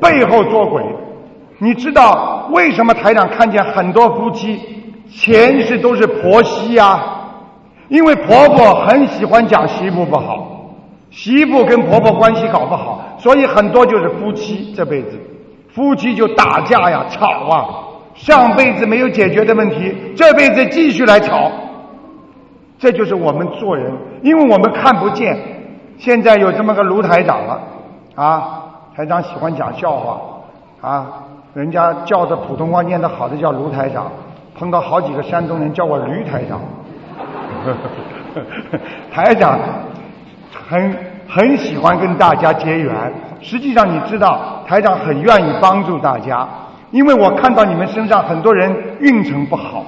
[0.00, 0.82] 背后做鬼。
[1.58, 4.58] 你知道为什么台长看见很多夫妻
[5.08, 7.00] 前世都是婆媳呀？
[7.88, 10.74] 因为婆婆很喜欢讲媳妇不好，
[11.12, 15.12] 媳妇跟婆婆关系搞不好，所以很多就是夫妻这辈子，
[15.72, 17.86] 夫妻就打架呀、吵啊，
[18.18, 21.50] 上辈子没有解决的问题，这辈子继续来吵，
[22.78, 25.38] 这就是我们做人，因为我们看不见。
[25.96, 27.60] 现在有这么个卢台长了，
[28.16, 28.62] 啊，
[28.94, 30.20] 台长喜欢讲笑话，
[30.80, 31.06] 啊，
[31.54, 34.10] 人家叫着普通话念得好的叫卢台长，
[34.56, 36.60] 碰到好几个山东人叫我驴台长。
[39.12, 39.58] 台长
[40.68, 40.96] 很
[41.28, 42.94] 很喜欢跟大家结缘。
[43.40, 46.46] 实际上，你知道，台长很愿意帮助大家，
[46.90, 49.84] 因为我看到你们身上很多人运程不好，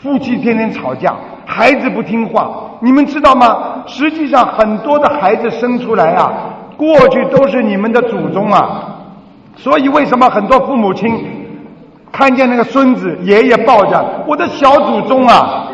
[0.00, 2.50] 夫妻天天吵架，孩子不听话。
[2.80, 3.82] 你们知道吗？
[3.86, 6.32] 实际上，很多的孩子生出来啊，
[6.76, 8.84] 过去都是你们的祖宗啊。
[9.56, 11.26] 所以，为什么很多父母亲
[12.12, 15.68] 看见那个孙子，爷爷抱着我的小祖宗啊？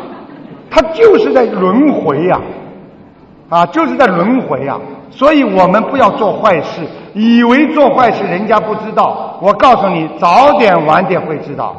[0.69, 2.41] 他就是在轮回呀，
[3.49, 4.77] 啊，就是在轮回呀。
[5.11, 6.81] 所以我们不要做坏事，
[7.15, 9.37] 以为做坏事人家不知道。
[9.41, 11.73] 我告诉你，早点晚点会知道。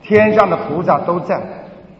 [0.00, 1.40] 天上的菩萨都在。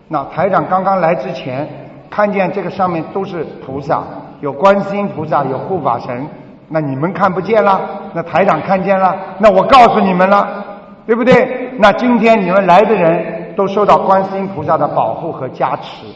[0.06, 1.68] 那台长刚刚来之前，
[2.08, 4.04] 看见这个上面都是菩萨，
[4.40, 6.24] 有观世音菩萨，有护法神。
[6.68, 7.80] 那你们看不见了，
[8.12, 9.16] 那台长看见了。
[9.38, 10.64] 那我告诉你们了，
[11.04, 11.72] 对不对？
[11.78, 16.06] 那今天你们来的人都受到观世音菩萨的保护和加持。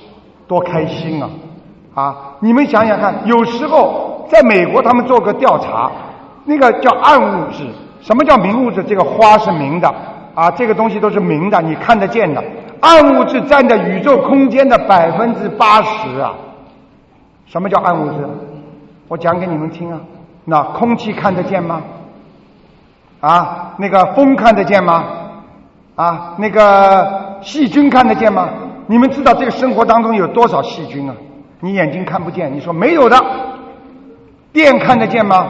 [0.47, 1.31] 多开心啊！
[1.95, 5.91] 啊，你们想想看，有时候在美国他们做个调查，
[6.51, 7.65] 那个叫暗物质，
[8.03, 8.83] 什么叫明物质？
[8.83, 9.95] 这个花是明的
[10.35, 12.43] 啊，这个东西都是明的，你看得见的。
[12.81, 16.35] 暗物质占的宇宙空间的百分之八十啊！
[17.47, 18.27] 什么叫暗物质？
[19.07, 20.01] 我讲给你们听啊。
[20.45, 21.83] 那空气看得见吗？
[23.21, 25.05] 啊，那个风看得见吗？
[25.95, 28.49] 啊，那个细菌看得见吗？
[28.89, 31.15] 你们知道这个生活当中有多少细菌啊？
[31.61, 33.17] 你眼睛看不见，你说没有的。
[34.53, 35.47] 电看得见吗？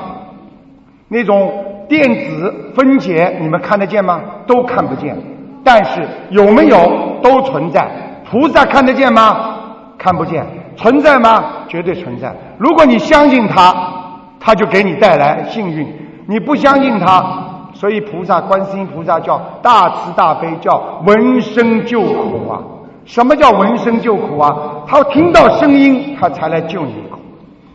[1.12, 1.52] 那种
[1.88, 4.20] 电子分解你们看得见吗？
[4.46, 5.16] 都看不见。
[5.64, 7.84] 但是有没有都存在？
[8.30, 9.56] 菩萨看得见吗？
[9.98, 10.46] 看不见。
[10.76, 11.44] 存在吗？
[11.68, 12.32] 绝对存在。
[12.56, 13.74] 如果你相信他，
[14.38, 15.84] 他就给你带来幸运；
[16.26, 17.22] 你不相信他，
[17.74, 22.62] 所以菩萨、观世音菩萨叫大慈大悲，叫闻声救苦啊。
[23.04, 24.56] 什么叫闻声救苦啊？
[24.86, 26.94] 他听到声音，他才来救你。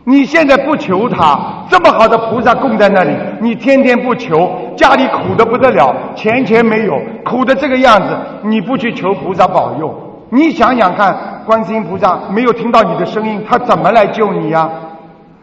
[0.08, 9.92] 你现在不求他，这么好的菩萨供在那里，你天天不求，家里苦的不得了，钱钱没有，苦的这个样子，你不去求菩萨保佑，
[10.30, 14.70] 你想想看，观世音菩萨没有听到你的声音，他怎么来救你呀？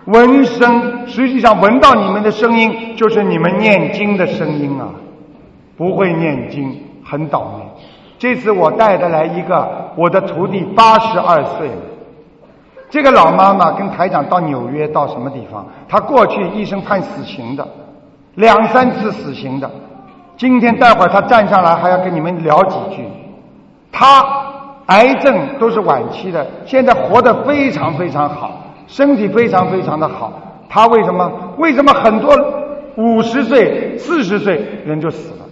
[0.05, 4.87] 闻声，实际上闻到你们的声音，就是你们念经的声音啊。
[5.75, 6.73] 不会念经，
[7.03, 7.65] 很倒霉。
[8.17, 11.69] 这次我带的来一个我的徒弟，八十二岁。
[12.93, 15.65] 这个老妈妈跟台长到纽约到什么地方？
[15.89, 17.67] 她过去医生判死刑的，
[18.35, 19.67] 两三次死刑的。
[20.37, 23.03] 今天待会儿她站上来还要跟你们聊几句。
[23.91, 24.23] 她
[24.85, 30.31] 癌症都是晚期的，现在活得非常非常好，身体非常非常的好。
[30.69, 31.31] 她为什么？
[31.57, 32.31] 为什么很多
[32.97, 35.45] 五十岁、四十岁人就死了？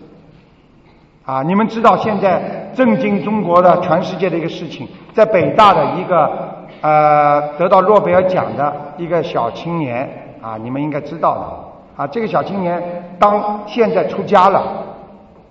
[1.25, 10.10] 啊，你们知道现在震惊中国的全世界的一个事情，在北大的一个呃得到诺贝尔奖的一个小青年
[10.41, 12.08] 啊，你们应该知道的啊。
[12.08, 12.82] 这个小青年
[13.20, 14.63] 当现在出家了，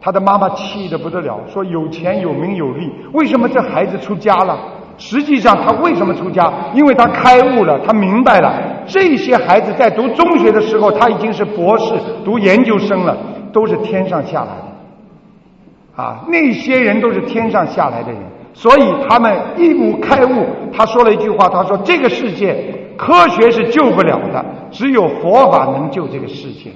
[0.01, 4.59] 他的妈妈气得不得了，说有钱有名有利，为什么这孩子出家了？
[4.99, 6.53] 实际上他为什么出家？
[6.75, 8.53] 因为他开悟了，他明白了，
[8.87, 13.17] 这些孩子在读中学的时候，他已经是博士、读研究生了，
[13.51, 16.03] 都是天上下来的。
[16.03, 18.21] 啊，那些人都是天上下来的人，
[18.53, 20.47] 所以他们一无开悟。
[20.73, 26.71] 他说了一句话，他说：“这个世界科学是救不了的，只有佛法能救这个世界。”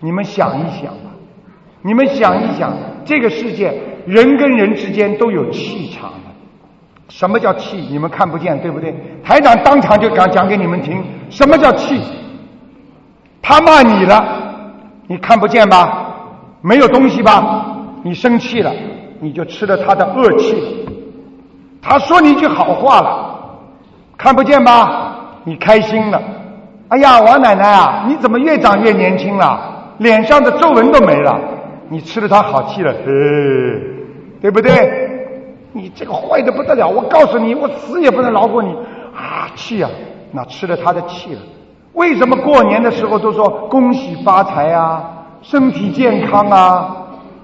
[0.00, 1.10] 你们想一想吧，
[1.82, 2.72] 你们想一想，
[3.04, 3.72] 这个世界
[4.04, 6.30] 人跟人之间都有气场的。
[7.08, 7.76] 什么叫气？
[7.90, 8.94] 你们看不见，对不对？
[9.22, 12.00] 台长当场就讲讲给你们听，什么叫气？
[13.40, 14.24] 他骂你了，
[15.06, 16.08] 你看不见吧？
[16.62, 17.76] 没有东西吧？
[18.02, 18.72] 你生气了，
[19.20, 20.86] 你就吃了他的恶气。
[21.82, 23.44] 他说你一句好话了，
[24.16, 25.16] 看不见吧？
[25.44, 26.22] 你开心了。
[26.88, 29.60] 哎呀，王奶奶啊，你怎么越长越年轻了？
[29.98, 31.38] 脸上的皱纹都没了。
[31.88, 32.94] 你吃了他好气了，
[34.40, 35.10] 对不对？
[35.72, 36.86] 你这个坏的不得了！
[36.86, 38.70] 我告诉你，我死也不能饶过你
[39.14, 39.48] 啊！
[39.54, 39.90] 气啊，
[40.30, 41.40] 那吃了他的气了。
[41.94, 45.02] 为什么过年的时候都说恭喜发财啊，
[45.42, 46.96] 身体健康啊？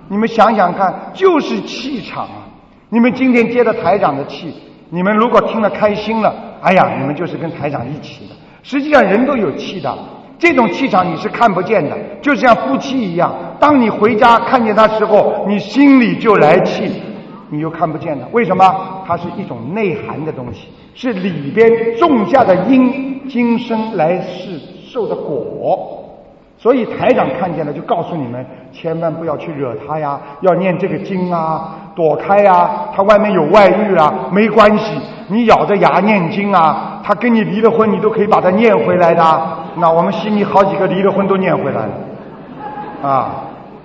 [0.09, 2.48] 你们想想看，就是气场啊！
[2.91, 4.55] 你们今天接了台长的气，
[4.89, 8.35] 你们如果听了开心了，哎呀，你们就是跟台长一起的。
[8.63, 9.95] 实际上人都有气的，
[10.39, 16.91] 这种气场你是看不见的，就像夫妻一样，当你回家看见他时候，你心里就来气，
[17.51, 18.27] 你又看不见的。
[18.33, 19.05] 为什么？
[19.07, 24.59] 它是一种内涵的东西，是里边种下的因，今生来世
[24.91, 26.05] 受的果。
[26.61, 32.71] 所以台长看见了，就告诉你们，千万不要去惹他呀，要念这个经啊，躲开呀。
[32.95, 37.01] 他外面有外遇啊，没关系，你咬着牙念经啊。
[37.03, 39.23] 他跟你离了婚，你都可以把他念回来的。
[39.77, 43.31] 那我们悉尼好几个离了婚都念回来了，啊，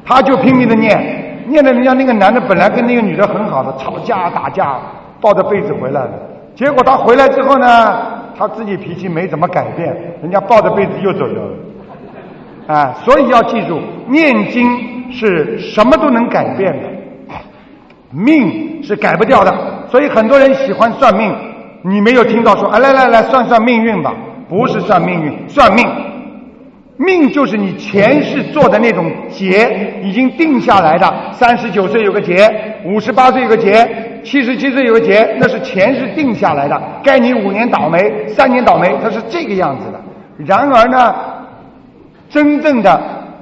[0.06, 4.78] 他就拼命的念，念的人家那个男的本来跟那个女的很好的，吵架打架，
[5.22, 6.12] 抱着被子回来了。
[6.56, 7.68] 结果他回来之后呢，
[8.38, 12.76] 他自己脾气没怎么改变，人家抱着被子又走掉了。
[12.76, 16.88] 啊，所以要记住，念经是什么都能改变的，
[18.14, 19.54] 命是改不掉的。
[19.90, 21.36] 所以很多人喜欢算命，
[21.84, 24.14] 你没有听到说，啊，来来来，算算命运吧？
[24.48, 25.86] 不是算命运，算命，
[26.98, 31.14] 命就是你前世做的那种劫，已经定下来的。
[31.32, 32.50] 三十九岁有个劫，
[32.86, 40.00] 五十八岁有个劫，七十七岁有个劫，那是前世定下来的，该你五年倒霉，三年倒霉，它是这个样子的。
[40.38, 41.16] 然而呢？
[42.30, 43.00] 真正的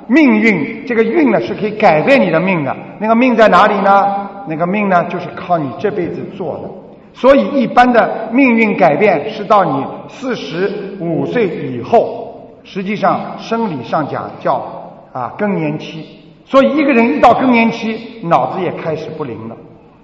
[0.08, 2.76] 命运，这个运呢是可以改变你的命的。
[3.00, 4.30] 那个命在哪里呢？
[4.48, 6.70] 那个命呢，就是靠你这辈子做的。
[7.14, 12.20] 所以，一般的命运改变是到你四十五岁以后。
[12.64, 14.64] 实际上，生理上讲叫
[15.12, 16.06] 啊更年期。
[16.46, 19.56] 所以，一个人一到更年期，脑子也开始不灵了，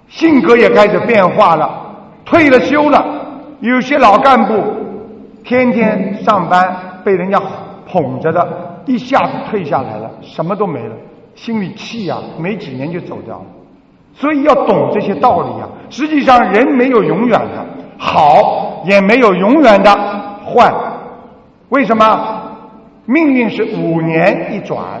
[0.08, 1.70] 性格也开始变化了，
[2.24, 3.04] 退了休了。
[3.60, 4.62] 有些老干部
[5.44, 7.40] 天天上班，被人家
[7.86, 8.66] 捧着的。
[8.86, 10.96] 一下子退下来了，什么都没了，
[11.34, 13.44] 心里气呀，没几年就走掉了。
[14.18, 15.68] 所以要懂这些道理啊。
[15.88, 19.90] 实际上，人没有永远的好，也没有永远的
[20.44, 20.70] 坏。
[21.70, 22.42] 为什么？
[23.06, 25.00] 命运是五年一转，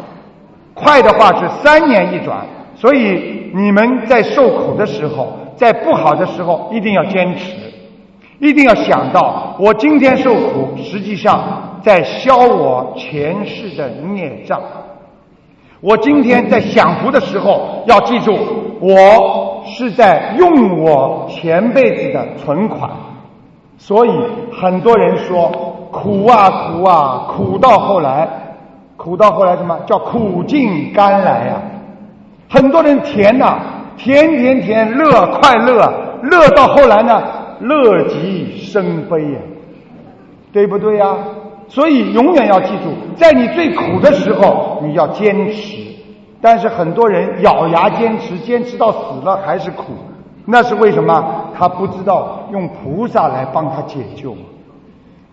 [0.72, 2.38] 快的话是三年一转。
[2.74, 7.52] 所以你们在受苦的时候，在不好的时候，一定要坚持，
[8.38, 11.64] 一定要想到，我今天受苦，实际上。
[11.80, 14.60] 在消我前世的孽障。
[15.80, 18.36] 我今天在享福的时候，要记住，
[18.80, 22.90] 我是在用我前辈子的存款。
[23.76, 24.10] 所以
[24.52, 25.48] 很多人说
[25.92, 28.28] 苦啊苦啊，苦到后来，
[28.96, 31.62] 苦到后来什么叫苦尽甘来呀？
[32.50, 33.58] 很多人甜呐，
[33.96, 37.22] 甜甜甜，乐快乐，乐到后来呢，
[37.60, 39.38] 乐极生悲呀，
[40.52, 41.14] 对不对呀？
[41.68, 45.86] 所以永远要记住，在你最苦的时候，你要坚持。
[46.40, 49.84] 但是很多人咬牙坚持，坚持到死了还是苦，
[50.46, 51.44] 那是为什么？
[51.58, 54.36] 他不知道用菩萨来帮他解救。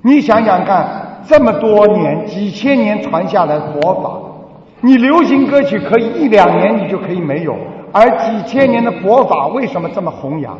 [0.01, 4.11] 你想想看，这么多年、几千年传下来佛法，
[4.81, 7.55] 你流行歌曲可以一两年你就可以没有，
[7.91, 10.57] 而几千年的佛法为什么这么弘扬？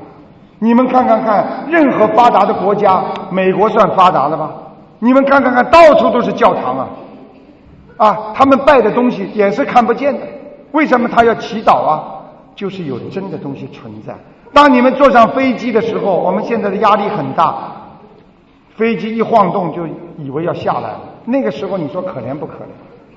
[0.60, 4.52] 你们看看看，任何发达的国家，美国算发达了吧？
[5.00, 6.90] 你们看看看，到处都是教堂啊！
[7.98, 10.22] 啊，他们拜的东西也是看不见的。
[10.72, 12.04] 为什么他要祈祷啊？
[12.56, 14.14] 就是有真的东西存在。
[14.54, 17.56] 当你们坐上飞机的时候，我们现在的压力很大，
[18.76, 19.86] 飞机一晃动就
[20.18, 21.02] 以为要下来了。
[21.26, 22.68] 那个时候你说可怜不可怜？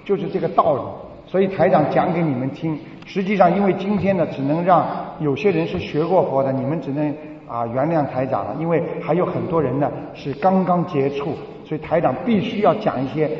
[0.04, 0.80] 就是这个道理。
[1.26, 4.86] 所以台长讲给你们听，实际上因为今天呢，只能让
[5.20, 7.14] 有些人是学过佛的，你们只能
[7.48, 11.34] 啊原谅台长了，因为还有很多人呢是刚刚接触。
[11.64, 13.30] 所以台长必须要讲一些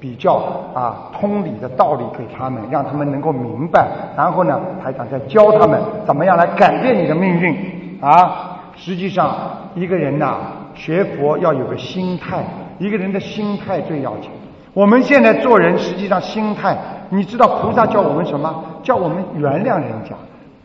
[0.00, 0.34] 比较
[0.74, 3.86] 啊通理的道理给他们，让他们能够明白。
[4.16, 7.56] 然后呢，台长再教他们怎么样来改变你的命运。
[8.00, 9.30] 啊，实际上
[9.74, 10.38] 一个人呐，
[10.74, 12.44] 学佛要有个心态，
[12.78, 14.30] 一个人的心态最要紧。
[14.74, 16.76] 我们现在做人，实际上心态，
[17.08, 18.64] 你知道菩萨叫我们什么？
[18.82, 20.14] 叫我们原谅人家，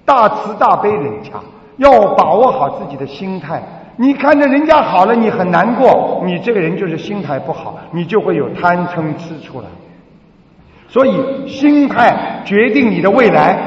[0.03, 1.33] 大慈大悲人家，
[1.81, 3.61] 要把握好自己的心态。
[3.97, 9.67] 你看着人家好了，你很难过，你这个人就是心态不好，你就会有贪嗔痴出来。
[10.87, 13.57] 所以心态决定你的未来。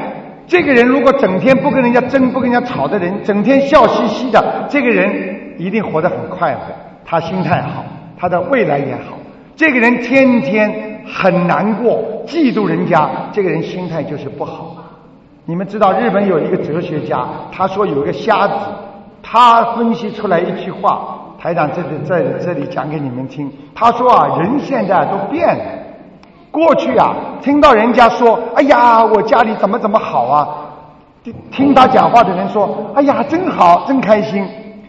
[0.47, 6.61] 这个人如果整天不跟人家争、不跟人家吵的人，整天笑嘻嘻的，这个人一定活得很快活。
[7.03, 7.83] 他心态好，
[8.17, 9.17] 他的未来也好。
[9.55, 14.74] 这个人天天很难过，嫉妒人家，这个人心态就是不好。
[15.47, 18.55] 你们知道日本有一个哲学家，他说有一个瞎子，
[19.21, 23.51] 他分析出来一句话，台长这里在这里讲给你们听。
[23.75, 25.63] 他说啊，人现在都变了。
[26.49, 30.47] 过去啊，听到人家说，哎呀，我家里怎么怎么好啊，
[31.51, 34.47] 听他讲话的人说，哎呀，真好，真开心。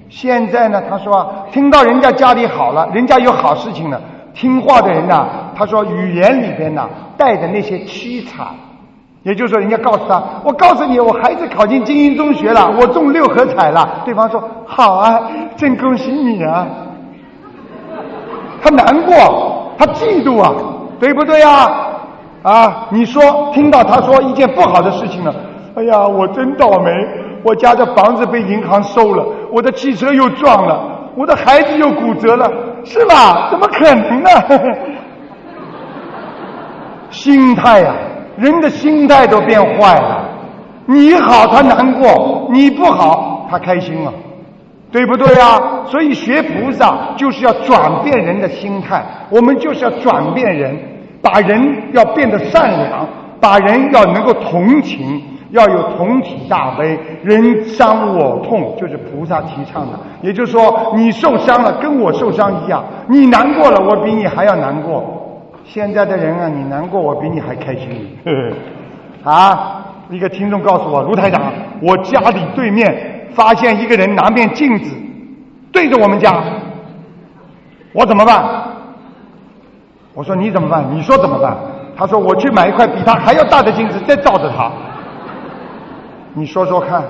[0.09, 4.01] 现在呢，他说啊，听到人家家里好了，人家有好事情了，
[4.33, 6.89] 听话的人呢，他说语言里边呢
[7.19, 8.47] 带着那些凄惨，
[9.27, 14.03] 也就是说，人家告诉他，我告诉你，我孩子考进精英中学了，我中六合彩了。
[14.05, 15.20] 对方说，好啊，
[15.57, 16.66] 真恭喜你啊。
[18.62, 20.53] 他难过，他嫉妒啊。
[20.99, 21.89] 对不对啊？
[22.43, 25.35] 啊，你说听到他说一件不好的事情了，
[25.74, 26.91] 哎呀，我真倒霉，
[27.43, 29.22] 我家的房子被银行收了，
[29.53, 30.81] 我的汽车又撞了，
[31.14, 32.51] 我的孩子又骨折了，
[32.83, 33.49] 是吧？
[33.51, 34.31] 怎么可能呢？
[37.11, 37.93] 心态呀，
[38.37, 40.28] 人的心态都变坏了。
[40.87, 44.12] 你好，他难过；你不好，他开心了，
[44.93, 45.61] 对不对呀？
[45.87, 50.78] 所以学菩萨就是要转变人的心态，我们就是要转变人，
[51.20, 53.07] 把人要变得善良，
[53.41, 55.20] 把人要能够同情，
[55.51, 59.99] 要有同体大悲，人伤我痛，就是菩萨提倡的。
[60.22, 65.16] 也就是说，你受伤了，跟我受伤一样，你难过了，我比你还要难过。
[65.67, 68.17] 现在的人啊，你难过，我比你还开心。
[69.25, 71.53] 啊，一个听众告诉我，卢台长，
[71.83, 74.97] 我家里对面发现一个人拿面镜子。
[75.73, 76.43] 对着我们家，
[77.93, 78.43] 我怎么办？
[80.14, 80.87] 我说你怎么办？
[80.95, 81.55] 你说怎么办？
[81.97, 84.71] 他说我去买一块比他还要大的镜子，再照着他。
[86.33, 87.03] 你说说看，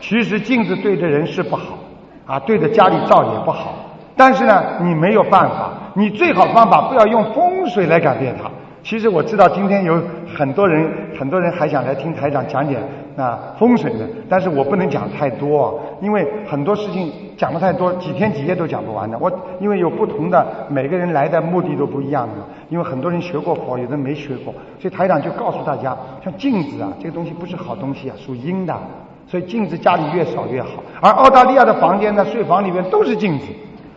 [0.00, 1.78] 其实镜子对着人是不好，
[2.26, 3.74] 啊，对着家里照也不好。
[4.16, 8.50] 但是呢，你没有办法，你最好方法不要用风水来改变它。
[8.82, 9.98] 其实我知道今天有
[10.36, 10.86] 很多人，
[11.18, 12.78] 很多人还想来听台长讲点
[13.16, 19.16] 那风水的，但是我不能讲太多，因为很多事情讲的太多，几天几夜都讲不完的。
[19.18, 22.34] 我因为有不同的每个人来的目的都不一样的，
[22.68, 28.76] 因为很多人学过佛，有的没学过，所以台长就告诉大家，像镜子啊，这个东西不是好东西啊，属阴的，
[29.26, 30.68] 所以镜子家里越少越好。
[31.00, 33.46] 而澳大利亚的房间呢，睡房里面都是镜子。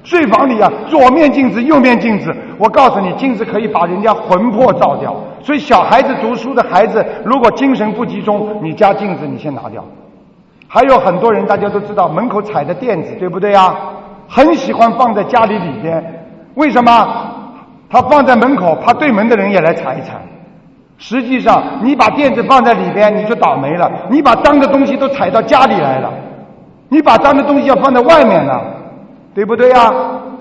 [0.04, 2.34] 睡房里啊，左面镜子，右面镜子。
[2.58, 5.16] 我告诉你，镜子可以把人家魂魄照掉。
[5.42, 9.84] 所以小孩子读书的孩子，如果精神不集中，你家镜子你先拿掉。
[10.68, 13.76] 还有很多人，大家都知道门口踩的垫子，对不对呀？
[14.28, 16.04] 很喜欢放在家里里边。
[16.56, 17.08] 为什么？
[17.90, 20.14] 他放在门口，怕对门的人也来踩一踩。
[20.98, 23.92] 实际上，你把垫子放在里边，你就倒霉了。
[24.10, 26.12] 你把脏的东西都踩到家里来了。
[26.90, 28.62] 你把脏的东西要放在外面了。
[29.40, 29.90] 对不对呀？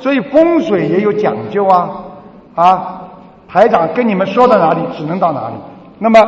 [0.01, 1.89] 所以风水也有讲究啊！
[2.57, 3.01] 啊，
[3.47, 5.55] 台长跟你们说到哪里，只能到哪里。
[6.01, 6.19] 那么，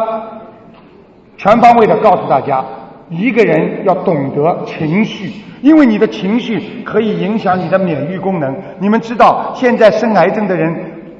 [1.36, 2.64] 全方位的告诉大家，
[3.08, 8.56] 一个人要懂得情绪，因为你的情绪可以影响你的免疫功能。
[8.78, 10.72] 你们知道，现在生癌症的人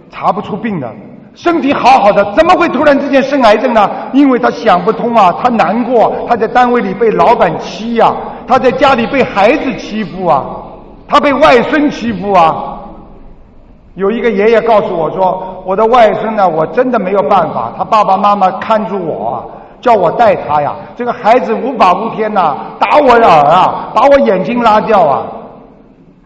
[0.09, 0.89] 查不出病的，
[1.35, 3.91] 身体好好的，怎么会突然之间生癌症呢？
[4.13, 8.15] 因为他想不通啊，他难过，他在单位里被老板欺呀，
[8.47, 10.47] 他在家里被孩子欺负啊。
[11.11, 12.77] 他被外孙欺负啊！
[13.97, 19.51] 有一个爷爷告诉我说：“我的外孙呢，我真的没有办法，他爸爸妈妈看住我，
[19.81, 20.73] 叫我带他呀。
[20.95, 25.27] 这个孩子无法无天呐，打我耳啊，把我眼睛拉掉啊。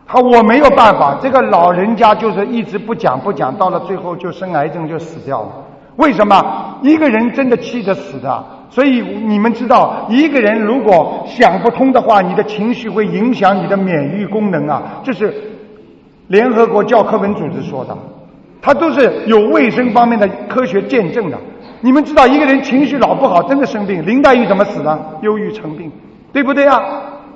[0.06, 5.48] 他我没有办法，这个老人家就是一直不讲不讲，到了最后就生癌症就死掉了。
[5.96, 6.44] 为什么？
[6.82, 8.44] 一个人真的气得死的。”
[8.74, 14.82] 所以你们知道，一个人如果想不通的话，你的情绪会影响你的免疫功能啊！
[15.04, 15.32] 这是
[16.26, 17.96] 联合国教科文组织说的，
[18.60, 21.38] 它都是有卫生方面的科学见证的。
[21.82, 24.04] 你们知道，一个人情绪老不好，真的生病。
[24.04, 24.98] 林黛玉怎么死的？
[25.20, 25.92] 忧郁成病，
[26.32, 26.82] 对不对啊？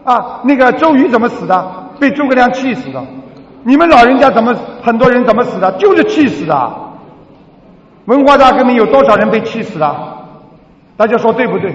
[0.03, 1.73] 啊，那个周瑜怎么死的？
[2.01, 3.01] 被诸葛亮气死的。
[3.63, 5.71] 你们老人家怎么很多人怎么死的？
[5.79, 6.73] 就是气死的。
[8.07, 10.17] 文化大革命有多少人被气死了？
[10.99, 11.73] 大家说对不对？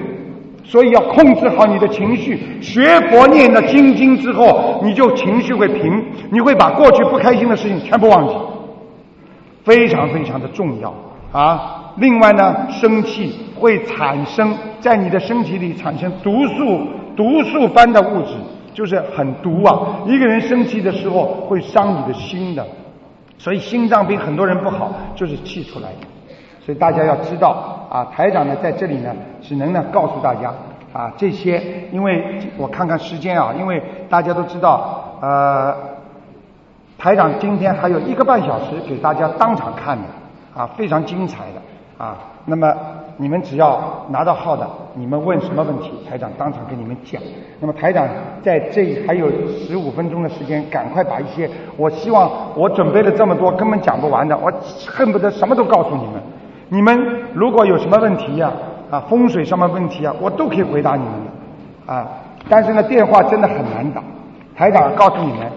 [0.65, 2.39] 所以要控制好你的情绪。
[2.61, 8.35] 学佛念了经经之后，你就情绪会平，你会把过去不开心的事情全部忘记，
[9.63, 10.93] 非常非常的重要
[11.31, 11.93] 啊。
[11.97, 16.81] 另外呢，生气会产生在你的身体里产生毒素，
[17.15, 18.33] 毒素般的物质，
[18.73, 19.99] 就是很毒啊。
[20.05, 22.65] 一个人生气的时候会伤你的心的，
[23.37, 26.07] 所以心脏病很多人不好，就是气出来的。
[26.65, 30.51] 所以大家要知道啊，台长呢在这里呢，只能呢告诉大家
[30.91, 33.79] 啊这些，因为我看看时间啊，因为
[34.09, 35.75] 大家都知道，呃，
[36.97, 40.03] 台长今天还有一个半小时给大家当场看的
[40.59, 41.61] 啊，非常精彩的。
[42.03, 42.73] 啊，那么
[43.17, 43.79] 你们只要
[44.09, 47.21] 拿到号的，你们问什么问题，台长当场给你们讲。
[47.59, 48.07] 那么台长
[48.41, 49.29] 在这还有
[49.59, 54.51] 十五分钟的时间，赶快把一些我希望我准备了这么多根本讲不完的，我
[54.87, 56.13] 恨不得什么都告诉你们。
[56.73, 56.97] 你们
[57.35, 58.51] 如果有什么问题呀，
[58.89, 61.93] 啊风水上面问题啊，我都可以回答你们的。
[61.93, 62.07] 啊，
[62.49, 64.01] 但是呢电话真的很难打。
[64.57, 65.47] 台长告诉你们，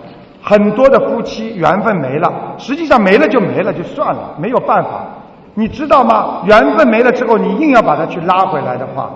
[0.43, 5.07] 很多的夫妻缘分没了，实际上没了就没了就算了，没有办法。
[5.55, 6.43] 你知道吗？
[6.45, 9.11] 缘分没了之后，你硬要把它去拉回来的话，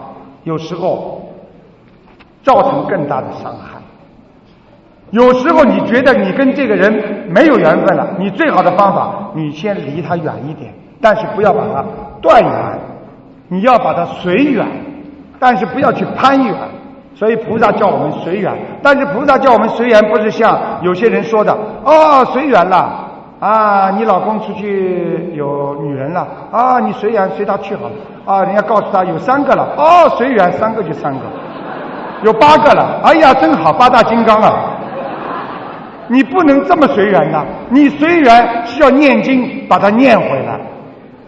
[0.45, 1.31] 有时候
[2.43, 3.79] 造成更大的伤害。
[5.11, 11.85] 有时候你觉得你跟这个人没有缘分了，你最好的方法，你先离他远一点，但是不要把它
[12.21, 12.53] 断缘，
[13.49, 14.67] 你要把它随缘，
[15.39, 16.55] 但是不要去攀缘。
[17.15, 21.53] 所以菩萨叫我们随缘，但是菩萨叫我们随缘，不是像有些人说的
[21.85, 23.07] 哦，随缘了。
[23.41, 27.93] 啊，你老公出去有女人了啊，你随缘随他去好了
[28.27, 28.45] 啊。
[28.45, 31.21] 人家告诉他有三个了，哦，随缘三个就三个，
[32.23, 34.53] 有八个了，哎呀，真好，八大金刚啊！
[36.09, 40.61] 你不能这么随缘呐，你随缘是要念经把它念回来，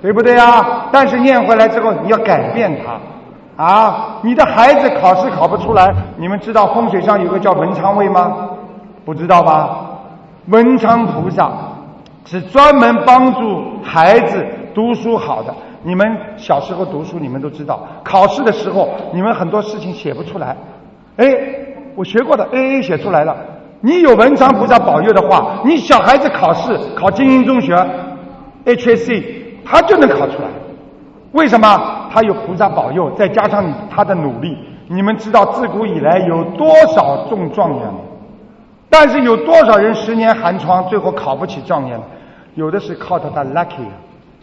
[0.03, 0.89] 对不对啊？
[0.93, 4.19] 但是念回来之后你要改变它啊。
[4.23, 8.51] 你的孩子考试考不出来，你们知道风水上有个叫文昌位吗？
[9.05, 9.87] 不知道吧？
[10.49, 11.51] 文昌菩萨。
[12.25, 15.53] 是专门帮助孩子读书好的。
[15.83, 20.57] 你们小时候读书，你们都知道，考试的时候，你们很多事情写不出来。
[21.17, 21.27] 哎，
[21.97, 23.37] 我学过的 A A 写出来了。
[23.81, 27.75] 你有文昌菩萨保佑的话，你小孩子考试考精英中学
[28.67, 30.49] H A C 他就能考出来。
[31.33, 32.09] 为什么？
[32.13, 34.59] 他有菩萨保佑，再加上他的努力。
[34.89, 37.81] 你们知道自古以来有多少中状元？
[38.91, 41.99] 但是有多少人十年寒窗，最后考不起状元？
[42.55, 43.87] 有的是靠着他 lucky，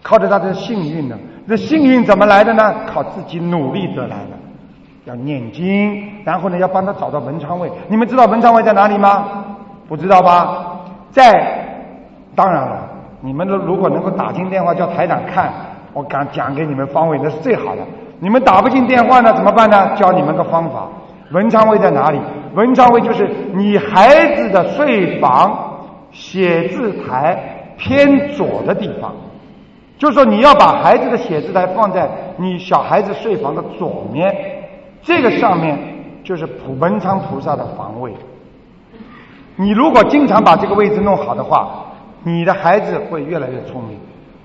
[0.01, 1.15] 靠着他的幸运呢。
[1.47, 2.73] 这幸运怎么来的呢？
[2.91, 4.31] 靠自己努力得来的。
[5.05, 7.71] 要念经，然后呢，要帮他找到文昌位。
[7.87, 9.45] 你们知道文昌位在哪里吗？
[9.87, 10.81] 不知道吧？
[11.11, 11.87] 在，
[12.35, 12.88] 当然了，
[13.21, 15.51] 你们如果能够打进电话叫台长看，
[15.93, 17.81] 我敢讲给你们方位，那是最好的。
[18.19, 19.95] 你们打不进电话呢，怎么办呢？
[19.95, 20.87] 教你们个方法。
[21.31, 22.19] 文昌位在哪里？
[22.55, 25.79] 文昌位就是你孩子的睡房、
[26.11, 29.13] 写字台偏左的地方。
[29.97, 34.33] 就是说你要把孩子的写字台放在你小孩子睡房的左面，
[35.01, 35.77] 这个上面
[36.23, 38.13] 就是普文昌菩萨的房位。
[39.57, 41.85] 你如果经常把这个位置弄好的话，
[42.23, 43.97] 你的孩子会越来越聪明。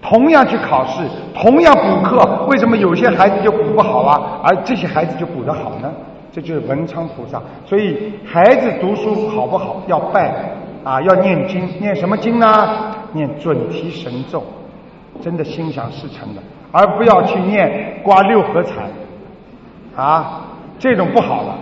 [0.03, 1.03] 同样去考试，
[1.35, 4.41] 同样补课，为什么有些孩子就补不好啊？
[4.45, 5.91] 而这些孩子就补得好呢？
[6.31, 10.53] 这就是文昌菩萨，所以孩子读书好不好要拜
[10.83, 12.95] 啊，要念经，念什么经呢？
[13.13, 14.43] 念准提神咒，
[15.23, 18.91] 真的心想事成的，而不要去念刮六合彩
[19.97, 20.43] 啊，
[20.79, 21.57] 这种不好了。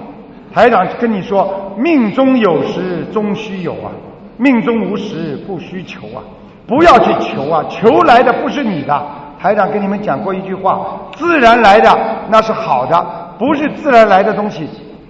[0.52, 3.92] 台长跟你说，命中有时终须有啊，
[4.36, 6.22] 命中无时不需求啊，
[6.66, 9.02] 不要去求啊，求来的不是你的。
[9.40, 11.90] 台长跟你们讲过一句话，自然来的
[12.28, 13.06] 那是好的。
[13.38, 14.68] 不是自然来的东西，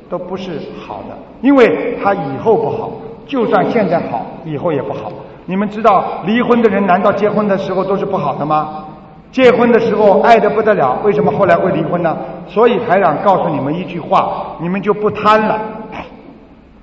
[0.08, 2.90] 都不是好的，因为他以后不好，
[3.26, 5.12] 就算现在好，以后也不好。
[5.44, 8.84] 你们知道离婚的人难道结婚的时候都是不好的吗？
[9.30, 12.16] 结婚的时候爱的不得了，为什么后来会离婚呢？
[12.46, 15.58] 所以台长告诉你们一句话，你们就不贪了。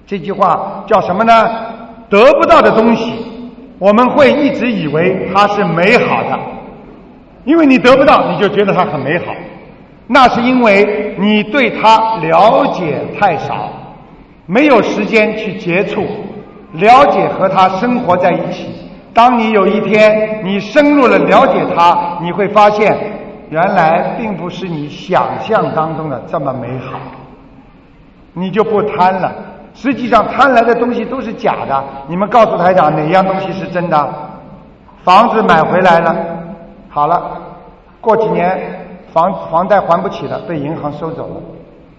[0.06, 1.34] 这句话叫什么呢？
[2.10, 3.14] 得不到的东西，
[3.78, 6.40] 我们会一直以为它是美好的，
[7.46, 9.26] 因为你得不到，你就觉得它很美好。
[10.08, 13.70] 那是因为你对它了解太少，
[14.48, 16.04] 没有时间去接触、
[16.74, 18.68] 了解和他生活在一起。
[19.14, 22.98] 当你有一天你深入了了解他，你会发现，
[23.50, 27.00] 原来并不是你想象当中的这么美好，
[28.34, 29.32] 你就不贪了。
[29.82, 31.84] 实际上贪来的东西都是假的。
[32.08, 34.14] 你们告诉台长哪样东西是真的？
[35.04, 36.16] 房子买回来了，
[36.90, 37.32] 好了，
[38.02, 38.60] 过几年。
[39.12, 41.42] 房房贷还不起了，被银行收走了，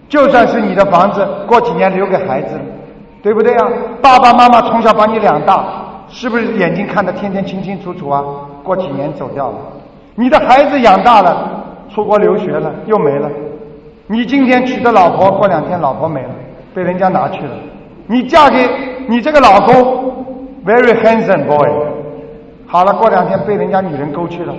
[0.07, 2.57] 就算是你的房子，过几年留给孩子，
[3.21, 3.67] 对不对呀？
[4.01, 5.61] 爸爸妈妈从小把你养大，
[6.07, 8.23] 是不是眼睛看得天天清清楚楚啊？
[8.63, 9.55] 过几年走掉了，
[10.15, 11.49] 你的孩子养大了，
[11.93, 13.29] 出国留学了，又没了。
[14.07, 16.29] 你今天娶的老婆，过两天老婆没了，
[16.73, 17.51] 被人家拿去了。
[18.11, 18.69] 你嫁给
[19.07, 19.73] 你这个老公
[20.65, 21.69] ，very handsome boy，
[22.67, 24.53] 好了，过两天被人家女人勾去了。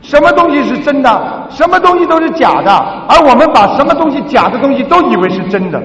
[0.00, 1.46] 什么东西是真的？
[1.48, 2.72] 什么东西都是假的。
[3.08, 5.80] 而我们把什么东西假的东西都以为是真的。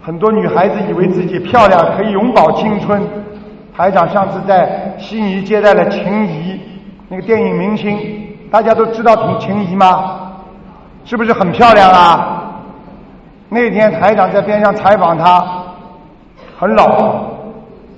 [0.00, 3.02] 很多女孩子以为自己漂亮可以永葆青春。
[3.76, 6.60] 台长上次在悉尼接待了秦怡，
[7.08, 7.98] 那个电影明星，
[8.52, 10.30] 大家都知道秦秦怡吗？
[11.04, 12.38] 是不是很漂亮啊？
[13.48, 15.44] 那天台长在边上采访她，
[16.62, 17.14] 很老，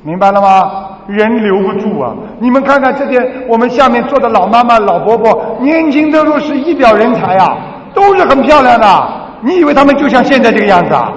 [0.02, 0.88] 明白了吗？
[1.06, 2.14] 人留不住啊！
[2.38, 7.58] 你们看看这边我们下面坐的老妈妈、老伯伯，年轻的时候是一表人才啊，
[7.92, 9.08] 都是很漂亮的。
[9.42, 11.12] 你以为他们就像现在这个样子啊？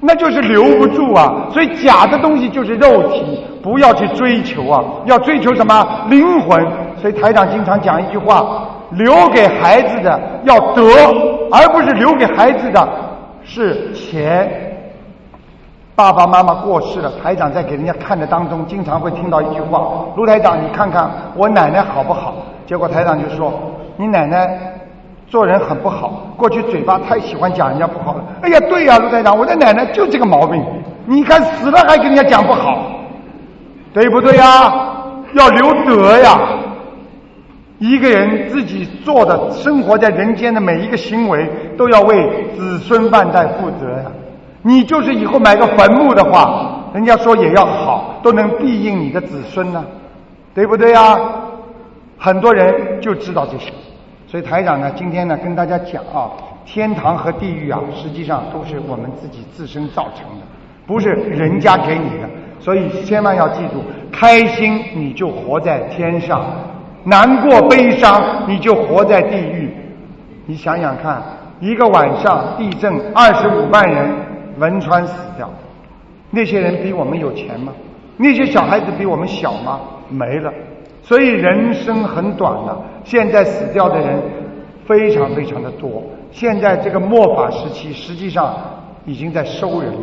[0.00, 1.46] 那就是留不住啊！
[1.52, 4.82] 所以假的东西就是肉体，不要去追求啊！
[5.04, 6.66] 要追求什么灵魂？
[6.96, 10.82] 所以台长经常讲一句话：留给孩子的要得，
[11.52, 12.88] 而不是留给孩子的
[13.44, 14.64] 是钱。
[15.98, 23.52] 爸爸妈妈过世了，台长在给人家看的当中，经常会听到一句话：“卢台长，你看看我奶奶好不好？”结果台长就说
[23.98, 24.48] ：“你奶奶
[25.26, 30.64] 做人很不好，过去嘴巴太喜欢讲人家不好了。”哎呀，对呀，卢台长，我的奶奶就这个毛病。
[31.04, 32.78] 你看死了还跟人家讲不好，
[33.92, 34.72] 对不对呀？
[35.32, 36.38] 要留德呀！
[37.78, 44.04] 一个人自己做的生活在人间的每一个行为，都要为子孙万代负责呀。
[44.62, 49.84] 你就是以后买个坟墓的话，人家说也要好，都能庇应你的子孙呢，
[50.54, 51.18] 对不对呀？
[52.18, 53.72] 很多人就知道这些，
[54.26, 56.28] 所以台长呢，今天呢跟大家讲啊，
[56.66, 60.44] 天堂和地狱啊，实际上都是我们自己自身造成的，
[60.86, 62.28] 不是人家给你的。
[62.58, 66.44] 所以千万要记住，开心你就活在天上，
[67.04, 69.72] 难过悲伤你就活在地狱。
[70.46, 71.22] 你想想看，
[71.60, 74.10] 一个晚上地震，二十五万人。
[74.58, 75.50] 汶川死掉，
[76.30, 77.72] 那些人比我们有钱吗？
[78.16, 79.80] 那些小孩子比我们小吗？
[80.08, 80.52] 没了。
[81.02, 84.20] 所以人生很短的，现在死掉的人
[84.86, 86.02] 非常非常的多。
[86.30, 88.54] 现在这个末法时期，实际上
[89.06, 90.00] 已经在收人了。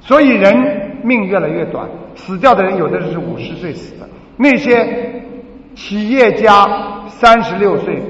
[0.00, 1.86] 所以人命越来越短，
[2.16, 4.08] 死掉的人有的是五十岁死的。
[4.36, 5.22] 那些
[5.76, 6.66] 企业家
[7.06, 8.02] 三十六岁，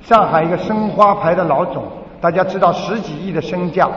[0.00, 1.84] 上海一个申花牌的老总，
[2.20, 3.88] 大家知道十几亿的身价。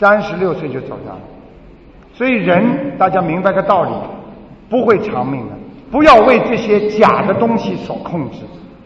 [0.00, 1.20] 三十六岁就走掉了，
[2.14, 3.90] 所以人大家明白个道理，
[4.70, 5.52] 不会长命的。
[5.90, 8.38] 不要为这些假的东西所控制。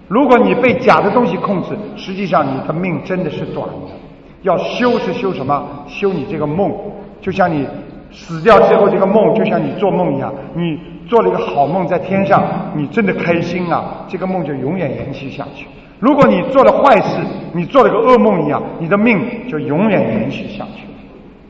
[0.08, 3.94] 如果你被假的东西控制，实际上你的命真的是短的。
[4.42, 5.64] 要修是修什么？
[5.86, 6.72] 修你这个梦，
[7.20, 7.64] 就像你
[8.10, 10.34] 死掉之后这个梦，就像你做梦一样。
[10.54, 12.42] 你做了一个好梦在天上，
[12.74, 15.68] 你真的开心啊，这个梦就永远延续下去。
[16.00, 17.20] 如果你做了坏事，
[17.52, 20.84] 你做了个噩梦一样，你的命就永远延续下去。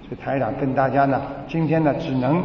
[0.07, 2.43] 所以台长跟大家呢，今天呢只能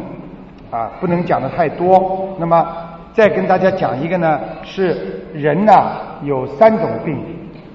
[0.70, 2.34] 啊不能讲的太多。
[2.38, 2.66] 那么
[3.12, 5.72] 再跟大家讲一个呢，是人呢
[6.22, 7.22] 有三种病，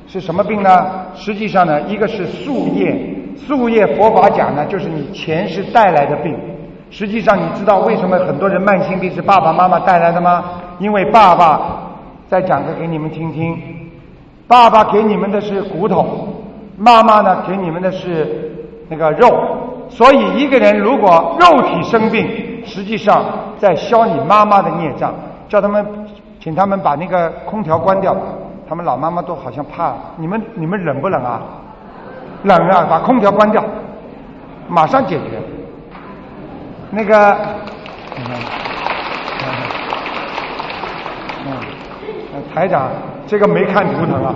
[0.07, 0.69] 是什么病呢？
[1.13, 2.97] 实际上呢，一个是宿业，
[3.37, 6.35] 宿业佛法讲呢就是你前世带来的病。
[6.89, 10.45] 实际上你知道为什么很多人慢性病是爸爸妈妈带来的吗？
[10.79, 11.91] 因为爸爸
[12.27, 13.55] 再讲个给你们听听，
[14.47, 16.27] 爸爸给你们的是骨头，
[16.75, 18.51] 妈妈呢给你们的是
[18.89, 19.29] 那个肉。
[19.89, 22.27] 所以，一个人如果肉体生病，
[22.65, 23.23] 实际上
[23.57, 25.13] 在消你妈妈的孽障。
[25.47, 25.85] 叫他们，
[26.39, 28.15] 请他们把那个空调关掉。
[28.67, 29.93] 他们老妈妈都好像怕。
[30.17, 31.39] 你们你们冷不冷啊？
[32.43, 32.85] 冷啊！
[32.89, 33.63] 把空调关掉，
[34.67, 35.39] 马上解决。
[36.89, 37.37] 那个，
[41.45, 41.53] 嗯，
[42.53, 42.89] 台长，
[43.27, 44.33] 这个没看图腾啊，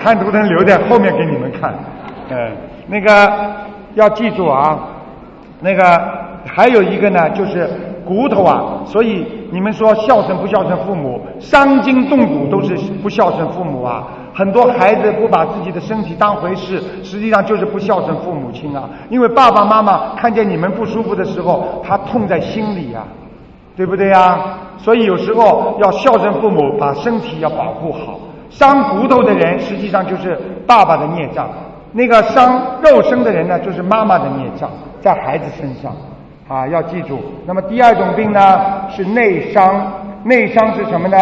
[0.00, 1.72] 看图腾留在后面给你们看。
[2.30, 2.50] 嗯，
[2.88, 3.32] 那个。
[3.96, 4.78] 要记住啊，
[5.60, 5.82] 那个
[6.46, 7.68] 还有一个呢，就是
[8.04, 8.82] 骨头啊。
[8.84, 14.06] 所以你们说孝顺不孝顺父母，伤筋动骨都是不孝顺父母啊。
[14.34, 18.84] 很多孩子不把自己的身体当回事，实际上就是不孝顺父母亲啊。
[19.08, 23.02] 因为爸爸妈妈看见你们不舒服的时候，他痛在心里呀，
[23.74, 24.38] 对不对呀？
[24.76, 28.20] 所以有时候要孝顺父母，把身体要保护好。
[28.50, 31.48] 伤骨头的人，实际上就是爸爸的孽障。
[31.92, 34.70] 那个伤肉身的人呢，就是妈妈的孽障
[35.00, 35.92] 在孩子身上，
[36.48, 37.20] 啊，要记住。
[37.46, 39.80] 那么第二种病呢是内伤，
[40.24, 41.18] 内伤是什么呢？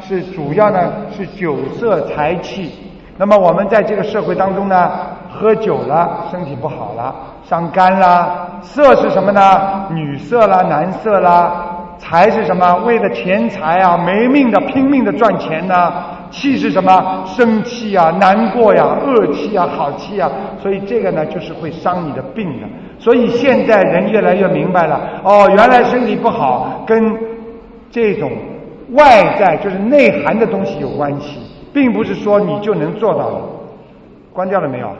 [0.00, 2.72] 是主要呢是酒色财气。
[3.18, 4.90] 那么我们在这个社会当中呢，
[5.30, 7.14] 喝酒了，身体不好了，
[7.44, 8.46] 伤肝啦。
[8.60, 9.86] 色是什么呢？
[9.90, 11.50] 女色啦，男色啦。
[11.98, 12.74] 财是什么？
[12.84, 15.92] 为了钱财啊，没命的拼命的赚钱呢。
[16.30, 17.24] 气是什么？
[17.26, 20.30] 生气啊，难过呀，恶气啊，好气啊。
[20.62, 22.66] 所以这个呢，就是会伤你的病的。
[22.98, 27.16] 所以现在人越来越明白了，哦，原来身体不好跟
[27.90, 28.32] 这种
[28.92, 31.40] 外在就是内涵的东西有关系，
[31.72, 33.40] 并不是说你就能做到的。
[34.32, 34.90] 关掉了没有？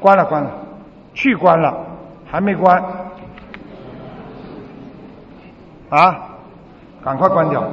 [0.00, 0.50] 关了，关了，
[1.14, 1.76] 去关了，
[2.30, 2.82] 还没关。
[5.90, 6.16] 啊，
[7.02, 7.64] 赶快关掉。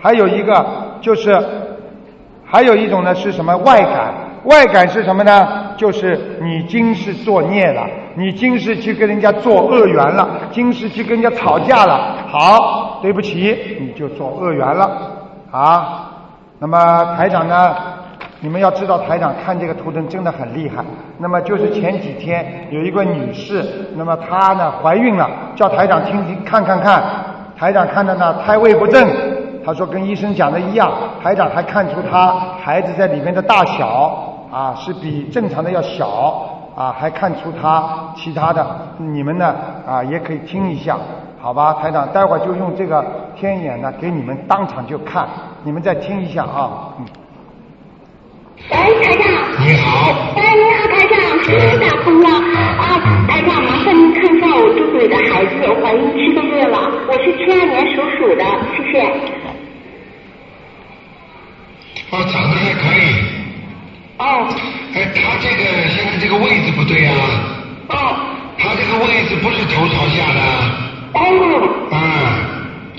[0.00, 0.66] 还有一个
[1.00, 1.32] 就是，
[2.50, 4.12] 还有一种呢是什么外感？
[4.44, 5.74] 外感是什么呢？
[5.76, 12.16] 就是你今世作孽了，你今世去跟人家做恶缘了，今世去跟人家吵架了。
[12.26, 14.90] 好，对不起，你就做恶缘了
[15.50, 16.10] 啊。
[16.58, 17.76] 那么台长呢？
[18.42, 20.82] 你们要知道，台长看这个图腾真的很厉害。
[21.18, 23.62] 那么就是前几天有一个女士，
[23.96, 27.02] 那么她呢怀孕了，叫台长听听看看看。
[27.58, 29.06] 台长看到呢胎位不正，
[29.70, 30.90] 他说跟医生讲的一样。
[31.22, 36.44] 台长还看出他孩子在里面的大小啊是比正常的要小
[36.74, 37.84] 啊，还看出他
[38.16, 38.66] 其他的。
[38.98, 39.54] 你们呢
[39.86, 40.96] 啊也可以听一下，
[41.40, 41.74] 好吧？
[41.74, 43.04] 台长待会儿就用这个
[43.36, 45.28] 天眼呢给你们当场就看，
[45.62, 46.90] 你们再听一下啊。
[46.98, 47.06] 嗯。
[48.72, 49.24] 喂，台长。
[49.60, 50.10] 你好。
[50.36, 52.28] 哎，你好，台长，终于打通了。
[52.28, 52.98] 啊，
[53.28, 58.44] 台长，麻烦您看一下我肚子里的孩子，我怀孕七个月了，我是七二年属鼠的，
[58.76, 59.39] 谢谢。
[62.10, 63.24] 哦，长得还可以。
[64.18, 64.48] 哦。
[64.94, 67.14] 哎，他这个现在这个位置不对啊。
[67.88, 68.16] 哦。
[68.58, 70.40] 他这个位置不是头朝下的。
[71.14, 71.20] 哦。
[71.92, 71.96] 啊。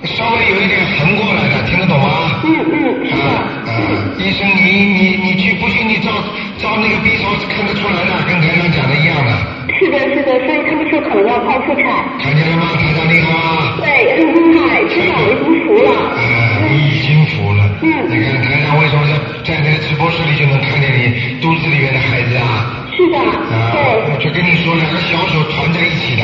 [0.04, 2.42] 稍微有一点横过来的，听得懂吗？
[2.44, 3.46] 嗯嗯，啊。
[3.68, 3.70] 啊，
[4.18, 6.10] 医生，你你你去不信你照
[6.58, 9.32] 照那个 B 超看得出来的，跟台上讲的一样的。
[9.78, 11.86] 是的，是的，所以他们说可能要剖腹产。
[12.18, 12.74] 看见了吗？
[12.80, 13.78] 台长厉害吗？
[13.78, 13.88] 对，
[14.18, 15.94] 很厉害，至少我已经服了。
[16.18, 17.70] 啊，你已经服了。
[17.84, 17.86] 嗯。
[18.10, 19.04] 你看台长为什么
[19.44, 22.88] 在在那个直播室里就能看见你肚子里面的孩子啊？
[22.96, 23.18] 是的。
[23.20, 23.76] 啊。
[23.76, 24.14] 对。
[24.14, 26.24] 我就跟你说，两个小手团在一起的。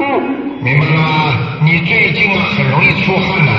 [0.00, 0.04] 嗯。
[0.60, 1.58] 明白了吗？
[1.64, 3.52] 你最近啊很容易出汗的。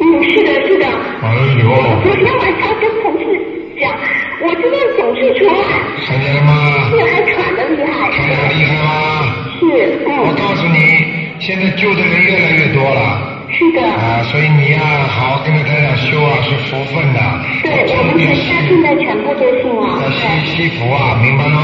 [0.00, 0.86] 嗯，是的，是的。
[1.22, 1.30] 哎
[1.62, 1.70] 呦。
[2.02, 3.38] 昨天晚上跟同事
[3.78, 3.94] 讲，
[4.42, 5.78] 我真的总是出汗。
[6.08, 6.90] 看见了吗？
[6.90, 8.10] 是还喘的厉害。
[8.10, 9.30] 喘得厉害吗？
[9.60, 9.62] 是，
[10.08, 10.10] 嗯。
[10.26, 11.06] 我告诉你，
[11.38, 13.38] 现在救的人越来越多了。
[13.52, 13.82] 是的。
[13.82, 17.20] 啊，所以你要，好好跟着他俩修啊，是福分的。
[17.62, 20.00] 对，我们全家现在全部都信了。
[20.02, 21.60] 要西西福啊，明白了吗？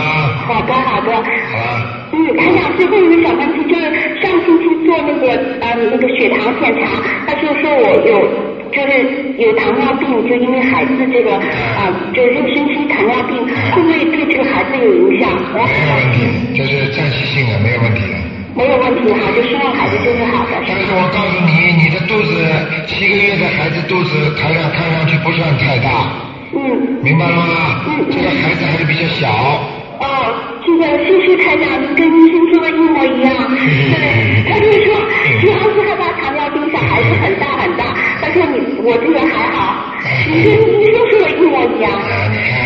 [0.46, 1.12] 好的，好的。
[1.14, 2.08] 好了。
[2.12, 3.84] 嗯，台长，最后一个小问题就是
[4.22, 8.22] 上星期做那个呃那个血糖检查，他就说我有
[8.72, 13.36] 就是有糖尿病，就因为孩子这个啊就是妊娠期糖尿病，
[13.72, 15.28] 会不会对这个孩子有影响？
[15.52, 18.15] 没有问题，就是暂时性的，没有问题的。
[18.56, 20.56] 没有问题，好，就希望孩子就是好的。
[20.66, 22.40] 但是我告诉你，你的肚子
[22.86, 26.08] 七个月的孩子肚子，台上看上去不算太大。
[26.56, 26.98] 嗯。
[27.02, 27.84] 明白了吗？
[27.86, 28.06] 嗯。
[28.10, 29.28] 这个孩子还是比较小。
[30.00, 30.04] 哦，
[30.64, 33.28] 这个谢谢台长，跟医生说的一模一样。
[33.92, 34.96] 对，他就说
[35.40, 37.84] 主要是害怕糖尿病，小孩子很大很大。
[38.20, 39.84] 他说你我这个还好，
[40.28, 41.92] 你跟医生说的一模一样。
[41.92, 42.56] 啊，你看，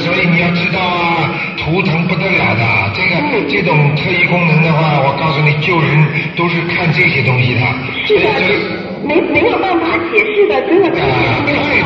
[0.00, 3.16] 所以你要知道啊，图腾不得了的，这个
[3.48, 6.06] 这种特异功能的话，我告诉你，救人
[6.36, 7.60] 都是看这些东西的。
[8.06, 8.28] 是的，
[9.06, 11.00] 没没有办法解释的，真的太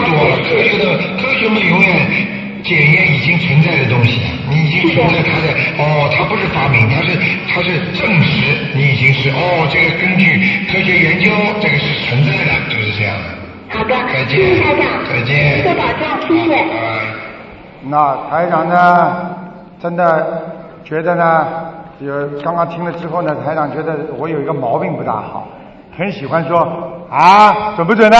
[0.04, 2.36] 多了，科学的科学们永远。
[2.64, 4.20] 检验已经存在的东西，
[4.50, 7.16] 你已经存在它的哦，它不是发明，它是
[7.48, 11.30] 它是证实你已经是哦，这个根据科学研究，
[11.60, 13.38] 这个是存在的，就是这样的。
[13.70, 14.38] 好的，再见，
[15.08, 17.17] 再见，多保重，谢谢。
[17.82, 19.30] 那台长呢，
[19.80, 20.42] 真的
[20.84, 21.46] 觉得呢，
[22.00, 25.46] 有刚刚听了之后呢，台长觉得我有一个毛病不大好，
[25.96, 26.58] 很喜欢说
[27.10, 28.16] 啊，准不准呢？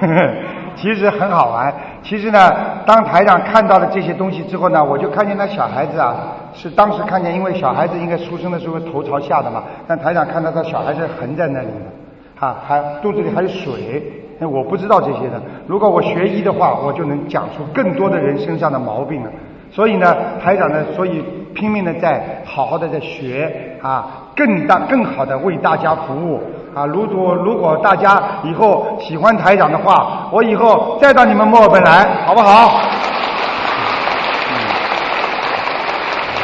[0.76, 1.74] 其实很好玩。
[2.02, 2.38] 其实呢，
[2.86, 6.14] 当台长看到了这些东西之后呢，我就看见那小孩子啊，
[6.54, 15.40] 是当时看见，因为小孩子应该出生的时候头朝下的嘛，但台长看到他小孩子横在那里的，啊，还肚子里还有水，那我不知道这些的。
[15.66, 19.30] 如果我学医的话，我就能讲出更多的人身上的毛病了。
[19.70, 21.22] 所以呢，台长呢，所以
[21.54, 26.40] 拼命的在好好的在学啊，更大更好的为大家服务。
[26.74, 32.80] 啊，如果如果大家以后喜欢台长的话，我以后再到你们墨尔本来，好不好？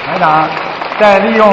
[0.04, 0.48] 台长，
[0.98, 1.48] 再利用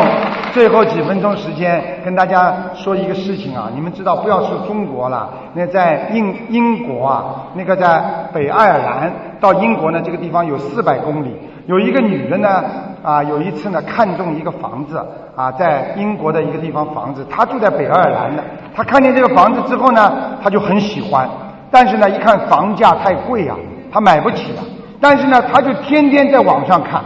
[0.54, 7.24] 最后几分钟时间跟大家说一个事情啊，你们知道，不要说中国了，那在英英国啊，
[7.56, 8.00] 那个在
[8.32, 11.36] 北爱尔兰到英国呢，这个地方有四百公里，
[11.66, 12.64] 有一个女的呢，
[13.02, 15.04] 啊，有一次呢看中一个房子
[15.36, 18.44] 啊，在英国的一个地方房子，她住在北爱尔兰的，
[18.76, 21.28] 她看见这个房子之后呢，她就很喜欢，
[21.72, 23.58] 但是呢一看房价太贵啊，
[23.92, 24.62] 她买不起了，
[25.02, 27.02] 但是呢她就天天在网上看。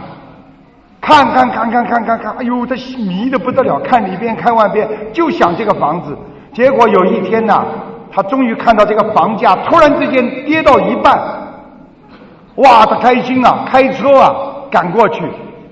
[1.00, 6.16] 看看看看看看看，哎呦，他迷的不得了，看里边看外边，就想这个房子。
[6.52, 7.64] 结果有一天呢，
[8.10, 11.18] 他终于看到这个房价突然之间跌到一半，
[12.56, 14.34] 哇，他开心啊，开车啊
[14.70, 15.22] 赶过去，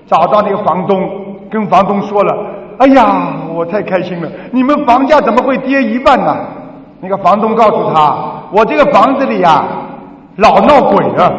[0.05, 1.09] 找到那个房东，
[1.51, 2.33] 跟房东说了
[2.79, 6.35] ：“哎呀，我太开心了，你们房价怎么会跌一半呢？”
[7.01, 8.15] 那个房东告诉他
[8.51, 9.63] ：“我这个房子里呀，
[10.37, 11.33] 老闹鬼了。”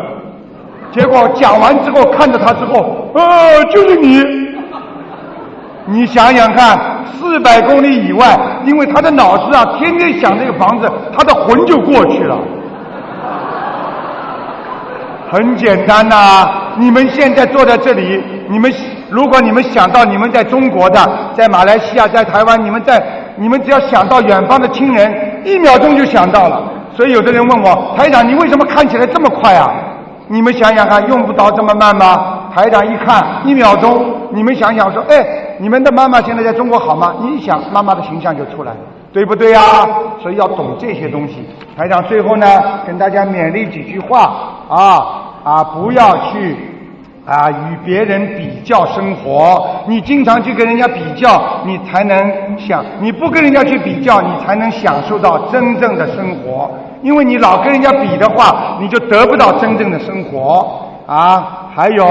[0.93, 4.23] 结果讲完之后，看着他之后，呃，就是你。
[5.91, 6.79] 你想想看，
[7.19, 12.37] 四百公里以外，因为他的脑子啊，天天想这个房子，他的魂就过去了。
[15.31, 16.15] 很简单呐，
[16.77, 18.71] 你们现在坐在这里，你们
[19.11, 21.01] 如果你们想到你们在中国的，
[21.35, 23.03] 在马来西亚，在台湾，你们在，
[23.37, 26.63] 你们只要想到远方的亲人，一秒钟就想到了。
[26.95, 29.71] 所以有的人问我，台长，你为什么看起来这么快啊？
[30.29, 32.51] 你们想想看，用不着这么慢吗？
[32.55, 34.05] 台长一看，一秒钟。
[34.31, 35.27] 你们想想说，哎，
[35.59, 37.15] 你们的妈妈现在在中国好吗？
[37.21, 38.79] 你一想，妈妈的形象就出来了，
[39.11, 39.61] 对不对呀？
[40.23, 41.47] 所以要懂这些东西。
[41.77, 42.47] 台长最后呢，
[42.87, 44.31] 跟大家勉励几句话
[44.69, 45.05] 啊
[45.45, 46.57] 啊，不要去
[47.25, 49.67] 啊与别人比较生活。
[49.87, 56.71] 你经常去跟人家比较，你才能享；你不跟人家去比较，你才能享受到真正的生活。
[57.03, 61.71] 因为你老跟人家比的话，你就得不到真正的生活啊！
[61.75, 62.05] 还有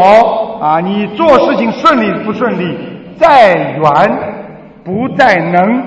[0.61, 2.77] 啊，你做事情顺利不顺利，
[3.19, 4.17] 在缘
[4.85, 5.83] 不在能，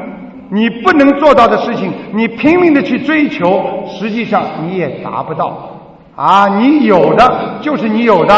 [0.51, 5.57] 你不能做到的事情，你拼命的去追求，实际上你也达不到
[6.15, 6.47] 啊！
[6.59, 8.35] 你有的就是你有的，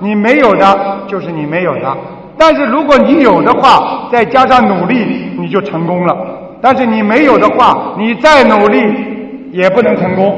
[0.00, 1.96] 你没有的就是你没有的。
[2.36, 6.14] 但是如果你有的话，再加上努力，你就成功了；
[6.60, 9.09] 但是你没有的话，你再努力。
[9.52, 10.36] 也不能成功。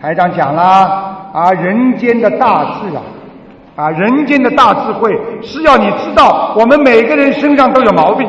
[0.00, 0.62] 台长讲了
[1.32, 3.02] 啊，人间的大智啊，
[3.76, 5.10] 啊，人间的大智慧
[5.42, 8.28] 是要你知道，我们每个人身上都有毛病，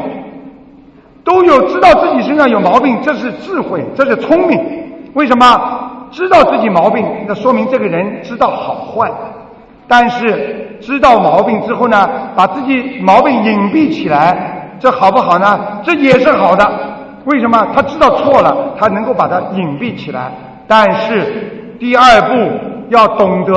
[1.24, 4.60] 都有知道自己身上有毛病，这是智慧，这是聪明。
[5.14, 5.46] 为什么？
[6.12, 9.12] 知道自己毛病，那说明这个人知道好坏。
[9.88, 15.60] 但是知道毛病之后呢，把自己毛病隐蔽起来，这好不好呢？
[15.84, 16.66] 这也是好的。
[17.26, 20.32] 为什么他知道错了，他能够把它隐蔽起来？
[20.68, 22.52] 但是第二步
[22.90, 23.54] 要懂得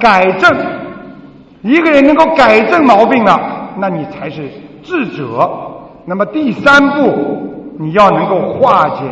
[0.00, 0.50] 改正。
[1.62, 3.40] 一个人能够改正毛病了，
[3.76, 4.48] 那你才是
[4.82, 5.50] 智者。
[6.04, 9.02] 那么第三步你要能够化解。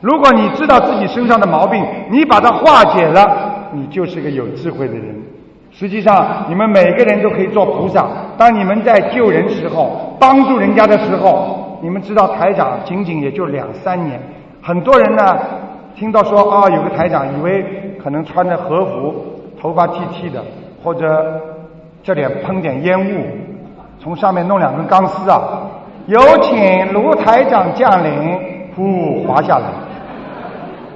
[0.00, 5.22] 如果你知道自己身上的毛病，你把它化解了，你就是个有智慧的人。
[5.70, 8.06] 实际上，你们每个人都可以做菩萨。
[8.36, 11.69] 当你们在救人时候，帮助人家的时候。
[11.82, 14.20] 你们知道台长仅仅也就两三年，
[14.62, 15.38] 很多人呢
[15.94, 17.64] 听到说啊有个台长，以为
[18.02, 19.14] 可能穿着和服，
[19.60, 20.42] 头发剃剃的，
[20.84, 21.40] 或者
[22.02, 23.24] 这里喷点烟雾，
[23.98, 25.62] 从上面弄两根钢丝啊，
[26.06, 28.38] 有请卢台长降临，
[28.76, 29.64] 呼滑下来。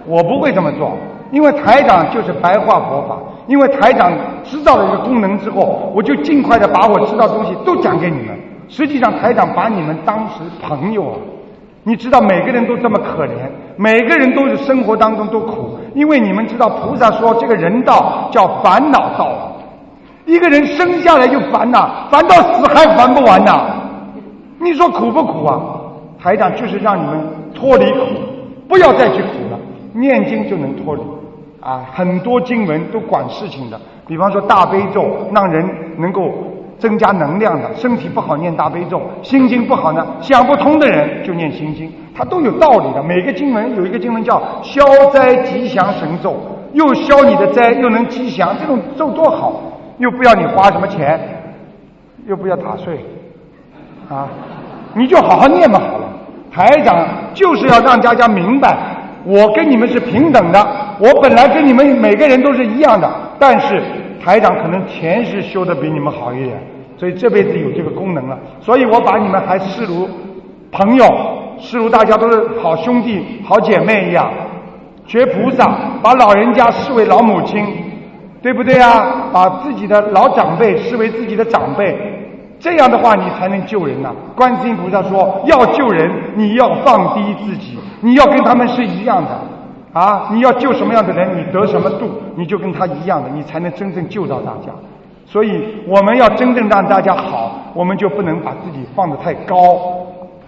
[0.06, 0.92] 我不会这么做，
[1.30, 3.16] 因为台长就是白话佛法，
[3.46, 4.12] 因为台长
[4.44, 8.33] 知道了一个功能之后，我就尽快的把我知道的东西都讲给你们。
[8.68, 11.16] 实际上，台长把你们当时朋友啊！
[11.86, 13.30] 你知道，每个人都这么可怜，
[13.76, 19.52] 每个人都是生活当中都苦，因为你们知道，菩萨说这个人道叫烦恼道，
[20.24, 23.66] 一个人生下来就烦恼，烦到死还烦不完呐！
[24.58, 25.60] 你说苦不苦啊？
[26.18, 27.20] 台长就是让你们
[27.54, 28.06] 脱离苦，
[28.66, 29.58] 不要再去苦了，
[29.92, 31.02] 念经就能脱离
[31.60, 31.84] 啊！
[31.92, 35.04] 很多经文都管事情的，比方说大悲咒，
[35.34, 36.32] 让人能够。
[36.78, 43.02] 增加能量的，身体不好念大悲咒，心经不好呢，想不通的人就念心经，它都有道理的。
[43.02, 46.36] 每个经文有一个经文叫消灾吉祥神咒，
[46.72, 49.60] 又消你的灾，又能吉祥，这种咒多好，
[49.98, 51.18] 又不要你花什么钱，
[52.26, 52.98] 又不要打税，
[54.08, 54.28] 啊，
[54.94, 56.08] 你就好好念嘛好了。
[56.52, 58.76] 台长就是要让大家明白，
[59.24, 60.66] 我跟你们是平等的，
[60.98, 63.82] 我本来跟你们每个人都是一样的，但是。
[64.24, 66.56] 台长可能前世修的比你们好一点，
[66.96, 68.38] 所以这辈子有这个功能了。
[68.60, 70.08] 所以我把你们还视如
[70.72, 71.04] 朋友，
[71.58, 74.30] 视如大家都是好兄弟、好姐妹一样。
[75.06, 75.70] 学菩萨，
[76.02, 77.62] 把老人家视为老母亲，
[78.40, 79.28] 对不对啊？
[79.30, 81.94] 把自己的老长辈视为自己的长辈，
[82.58, 84.10] 这样的话你才能救人呐。
[84.34, 89.30] 观世音菩萨说，要救人，你要放低自己，你要跟他们是一样的。
[89.94, 90.28] 啊！
[90.32, 94.72] 你要救什么样的人，你得什么度，你就跟他一样的，你才能真正救到大家。
[95.24, 99.56] 所以我们要真正让大家好，我们就不能把自己放得太高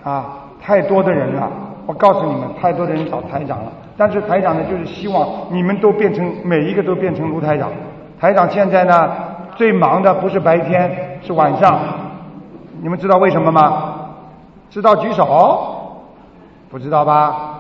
[0.03, 0.27] 啊！
[0.61, 1.49] 太多的人了，
[1.87, 3.73] 我告诉你们，太多的人找台长了。
[3.97, 7.71] 但是台长呢，就是希望你们都变成每一个都变成卢台长。
[8.21, 9.11] 台长现在呢，
[9.55, 11.79] 最忙的不是白天，是晚上。
[12.83, 13.95] 你们知道为什么吗？
[14.69, 15.76] 知道举手？
[16.69, 17.13] 不知道吧？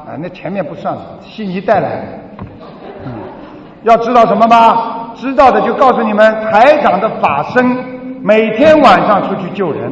[0.07, 2.03] 啊，那前面不算了，悉尼带来的。
[3.05, 3.13] 嗯，
[3.85, 5.13] 要知道什么吗？
[5.15, 7.65] 知道的就告诉你们，台长的法身
[8.21, 9.91] 每天晚上出去救人，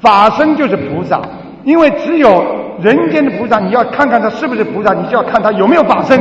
[0.00, 1.20] 法身就是菩萨，
[1.64, 2.44] 因为只有
[2.80, 6.20] 人间的菩萨，你要看看他是不是菩萨，你就要看他有没有法身。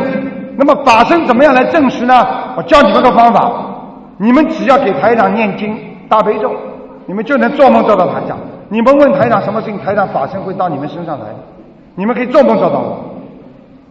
[0.55, 2.13] 那么法身怎么样来证实呢？
[2.55, 3.51] 我教你们个方法，
[4.17, 5.75] 你们只要给台长念经
[6.07, 6.51] 大悲咒，
[7.07, 8.37] 你们就能做梦做到台长。
[8.69, 11.25] 你们问台长什么事情，台长法身会到你们身上来，
[11.95, 13.05] 你们可以做梦做到我。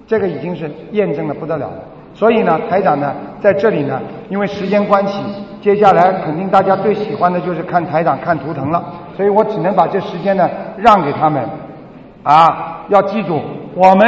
[0.06, 1.78] 这个已经是验证的不得了了。
[2.14, 5.22] 所以呢，台长呢在这里呢，因为时间关系，
[5.62, 8.84] 接下来肯定大家最喜欢的就是看台长看图腾了，
[9.16, 11.42] 所以我只能把这时间呢让给他们。
[12.22, 13.40] 啊，要记住，
[13.74, 14.06] 我们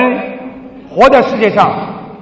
[0.91, 1.71] 活在世界上，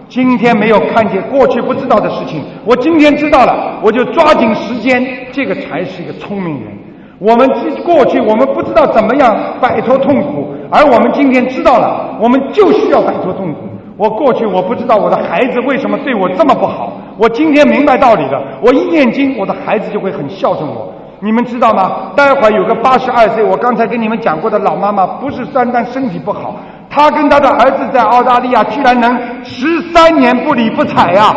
[0.09, 5.03] 今天没有看见过去不知道的事情，我今天知道了，我就抓紧时间，
[5.33, 6.71] 这个才是一个聪明人。
[7.19, 7.49] 我们
[7.85, 13.69] 过去我们不知道怎么样摆脱痛苦，而我们今天知道了，我们就需要摆脱痛苦。
[13.97, 18.41] 我过去我不知道我的孩子为什么对我这么不好，我今天明白道理了。
[18.63, 20.91] 我一念经，我的孩子就会很孝顺我。
[21.23, 22.13] 你们知道吗？
[22.17, 26.57] 待会儿有个八十二岁，我刚才跟你们讲过的老妈妈，不是单单身体不好，
[26.89, 31.37] 她跟她的儿子在澳大利亚居然能十三年不理不睬呀！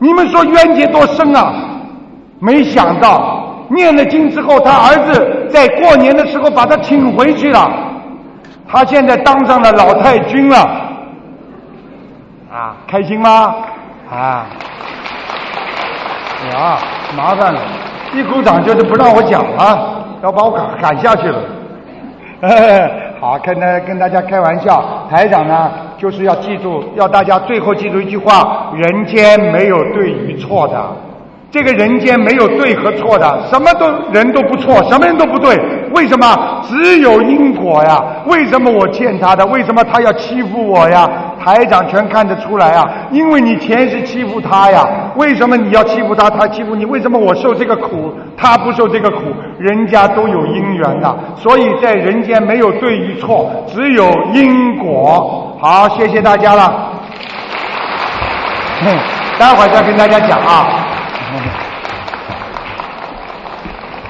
[0.00, 1.52] 你们说冤结多深啊？
[2.40, 3.37] 没想到
[3.68, 7.70] 念了经之后，他儿子在过年的时候把他请回去了，
[8.66, 10.56] 他现在当上了老太君了。
[12.50, 13.54] 啊，开心吗？
[14.10, 14.46] 啊，
[16.50, 16.78] 呀，
[17.14, 17.60] 麻烦了，
[18.14, 21.38] 一鼓掌就是不让我讲了，要把我赶赶下去了。
[23.20, 30.90] 好，跟大跟大家开玩笑，台长呢就是要记住，要大家最后记住一句话：人间没有对与错的。
[31.50, 35.58] 这个人间没有对和错的，什么都人都不错，什么人都不对。
[35.94, 36.62] 为什么？
[36.68, 37.98] 只有因果呀！
[38.26, 39.46] 为什么我欠他的？
[39.46, 41.08] 为什么他要欺负我呀？
[41.42, 42.84] 台长全看得出来啊！
[43.10, 44.86] 因为你前世欺负他呀。
[45.16, 46.28] 为什么你要欺负他？
[46.28, 46.84] 他欺负你？
[46.84, 49.22] 为什么我受这个苦，他不受这个苦？
[49.58, 55.56] 人家都有因缘的，所以在人间没有对与错，只有因果。
[55.58, 56.92] 好，谢谢大家了。
[59.38, 60.84] 待会儿再跟大家讲啊。
[61.28, 61.67] Gracias.